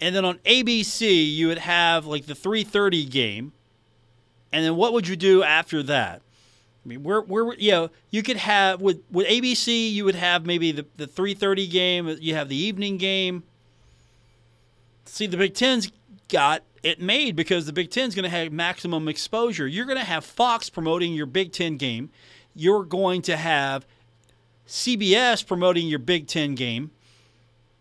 and 0.00 0.12
then 0.12 0.24
on 0.24 0.38
ABC 0.38 1.32
you 1.32 1.46
would 1.46 1.58
have 1.58 2.04
like 2.04 2.26
the 2.26 2.34
3:30 2.34 3.08
game 3.08 3.52
and 4.52 4.64
then 4.64 4.76
what 4.76 4.92
would 4.92 5.08
you 5.08 5.16
do 5.16 5.42
after 5.42 5.82
that? 5.84 6.22
I 6.84 6.88
mean, 6.88 7.02
we're, 7.02 7.20
we're 7.20 7.54
you 7.54 7.72
know, 7.72 7.90
you 8.10 8.22
could 8.22 8.36
have 8.36 8.80
with 8.80 9.02
with 9.10 9.26
ABC, 9.26 9.92
you 9.92 10.04
would 10.04 10.14
have 10.14 10.46
maybe 10.46 10.70
the 10.72 10.86
the 10.96 11.06
three 11.06 11.34
thirty 11.34 11.66
game. 11.66 12.16
You 12.20 12.34
have 12.34 12.48
the 12.48 12.56
evening 12.56 12.96
game. 12.96 13.42
See, 15.04 15.26
the 15.26 15.36
Big 15.36 15.54
Ten's 15.54 15.90
got 16.28 16.62
it 16.82 17.00
made 17.00 17.34
because 17.34 17.66
the 17.66 17.72
Big 17.72 17.90
Ten's 17.90 18.14
going 18.14 18.22
to 18.22 18.28
have 18.28 18.52
maximum 18.52 19.08
exposure. 19.08 19.66
You're 19.66 19.84
going 19.84 19.98
to 19.98 20.04
have 20.04 20.24
Fox 20.24 20.70
promoting 20.70 21.14
your 21.14 21.26
Big 21.26 21.52
Ten 21.52 21.76
game. 21.76 22.10
You're 22.54 22.84
going 22.84 23.22
to 23.22 23.36
have 23.36 23.84
CBS 24.68 25.44
promoting 25.44 25.88
your 25.88 25.98
Big 25.98 26.28
Ten 26.28 26.54
game. 26.54 26.92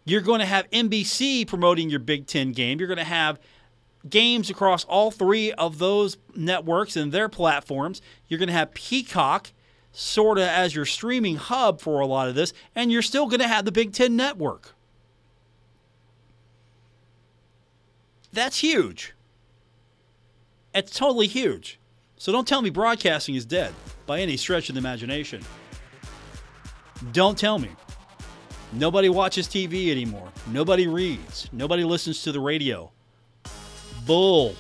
You're 0.04 0.22
going 0.22 0.40
to 0.40 0.46
have 0.46 0.70
NBC 0.72 1.48
promoting 1.48 1.90
your 1.90 2.00
Big 2.00 2.26
Ten 2.26 2.52
game. 2.52 2.80
You're 2.80 2.88
going 2.88 2.98
to 2.98 3.04
have 3.04 3.40
games 4.10 4.50
across 4.50 4.84
all 4.86 5.12
three 5.12 5.52
of 5.54 5.80
those 5.80 6.18
networks 6.36 6.96
and 6.96 7.12
their 7.12 7.30
platforms. 7.30 8.02
You're 8.28 8.40
going 8.40 8.48
to 8.48 8.54
have 8.54 8.74
Peacock 8.74 9.52
sort 9.92 10.38
of 10.38 10.44
as 10.44 10.76
your 10.76 10.86
streaming 10.86 11.38
hub 11.38 11.80
for 11.80 12.00
a 12.00 12.06
lot 12.06 12.28
of 12.28 12.36
this, 12.36 12.54
and 12.76 12.92
you're 12.92 13.02
still 13.02 13.28
going 13.28 13.40
to 13.40 13.48
have 13.48 13.66
the 13.66 13.72
Big 13.72 13.94
Ten 13.94 14.16
network. 14.16 14.76
That's 18.34 18.60
huge. 18.60 19.14
It's 20.74 20.92
totally 20.92 21.28
huge. 21.28 21.80
So 22.18 22.32
don't 22.32 22.48
tell 22.48 22.62
me 22.62 22.70
broadcasting 22.70 23.36
is 23.36 23.46
dead 23.46 23.74
by 24.06 24.20
any 24.20 24.36
stretch 24.36 24.68
of 24.68 24.76
the 24.76 24.80
imagination. 24.80 25.42
Don't 27.14 27.38
tell 27.38 27.60
me. 27.60 27.70
Nobody 28.74 29.08
watches 29.08 29.48
TV 29.48 29.90
anymore. 29.90 30.30
Nobody 30.48 30.88
reads. 30.88 31.48
Nobody 31.54 31.86
listens 31.86 32.24
to 32.24 32.34
the 32.34 32.40
radio. 32.42 32.92
Bull. 34.06 34.56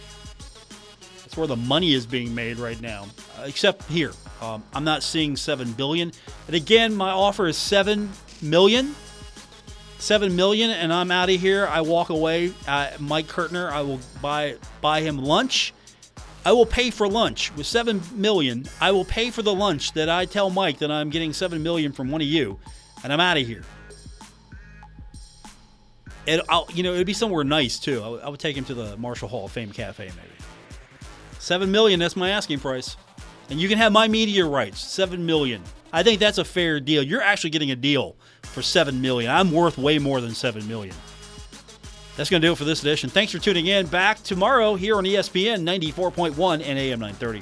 That's 1.21 1.37
where 1.37 1.47
the 1.47 1.55
money 1.55 1.93
is 1.93 2.05
being 2.05 2.33
made 2.33 2.57
right 2.57 2.79
now. 2.81 3.05
Uh, 3.37 3.43
except 3.45 3.83
here. 3.85 4.11
Um, 4.41 4.63
I'm 4.73 4.83
not 4.83 5.03
seeing 5.03 5.35
7 5.35 5.71
billion. 5.73 6.11
And 6.47 6.55
again, 6.55 6.95
my 6.95 7.11
offer 7.11 7.47
is 7.47 7.57
7 7.57 8.09
million. 8.41 8.95
7 9.97 10.35
million 10.35 10.69
and 10.71 10.93
I'm 10.93 11.09
out 11.11 11.29
of 11.29 11.39
here. 11.39 11.67
I 11.67 11.81
walk 11.81 12.09
away. 12.09 12.53
Uh, 12.67 12.91
Mike 12.99 13.27
Kirtner, 13.27 13.69
I 13.71 13.81
will 13.81 13.99
buy 14.21 14.57
buy 14.81 15.01
him 15.01 15.17
lunch. 15.17 15.73
I 16.45 16.51
will 16.51 16.65
pay 16.65 16.91
for 16.91 17.07
lunch 17.07 17.55
with 17.55 17.65
7 17.65 18.01
million. 18.13 18.65
I 18.79 18.91
will 18.91 19.05
pay 19.05 19.31
for 19.31 19.41
the 19.41 19.53
lunch 19.53 19.93
that 19.93 20.09
I 20.09 20.25
tell 20.25 20.49
Mike 20.51 20.77
that 20.79 20.91
I'm 20.91 21.09
getting 21.09 21.33
7 21.33 21.63
million 21.63 21.91
from 21.91 22.11
one 22.11 22.21
of 22.21 22.27
you 22.27 22.59
and 23.03 23.11
I'm 23.11 23.19
out 23.19 23.37
of 23.37 23.47
here. 23.47 23.63
It, 26.25 26.41
I'll, 26.49 26.67
you 26.73 26.83
know, 26.83 26.93
it'd 26.93 27.07
be 27.07 27.13
somewhere 27.13 27.43
nice 27.43 27.79
too. 27.79 28.01
I 28.01 28.07
would, 28.07 28.25
would 28.25 28.39
take 28.39 28.57
him 28.57 28.65
to 28.65 28.73
the 28.73 28.97
Marshall 28.97 29.27
Hall 29.27 29.45
of 29.45 29.51
Fame 29.51 29.71
Cafe, 29.71 30.05
maybe. 30.05 30.45
Seven 31.39 31.71
million. 31.71 31.99
That's 31.99 32.15
my 32.15 32.31
asking 32.31 32.59
price, 32.59 32.97
and 33.49 33.59
you 33.59 33.69
can 33.69 33.77
have 33.77 33.91
my 33.91 34.07
media 34.07 34.45
rights. 34.45 34.79
Seven 34.79 35.25
million. 35.25 35.61
I 35.93 36.03
think 36.03 36.19
that's 36.19 36.39
a 36.39 36.45
fair 36.45 36.79
deal. 36.79 37.03
You're 37.03 37.21
actually 37.21 37.51
getting 37.51 37.71
a 37.71 37.75
deal 37.75 38.15
for 38.43 38.61
seven 38.61 39.01
million. 39.01 39.31
I'm 39.31 39.51
worth 39.51 39.77
way 39.77 39.99
more 39.99 40.21
than 40.21 40.33
seven 40.33 40.67
million. 40.67 40.95
That's 42.15 42.29
going 42.29 42.41
to 42.41 42.47
do 42.47 42.53
it 42.53 42.57
for 42.57 42.63
this 42.63 42.81
edition. 42.81 43.09
Thanks 43.09 43.31
for 43.31 43.39
tuning 43.39 43.67
in. 43.67 43.87
Back 43.87 44.23
tomorrow 44.23 44.75
here 44.75 44.95
on 44.95 45.03
ESPN 45.03 45.63
94.1 45.63 46.53
and 46.55 46.79
AM 46.79 46.99
930. 46.99 47.41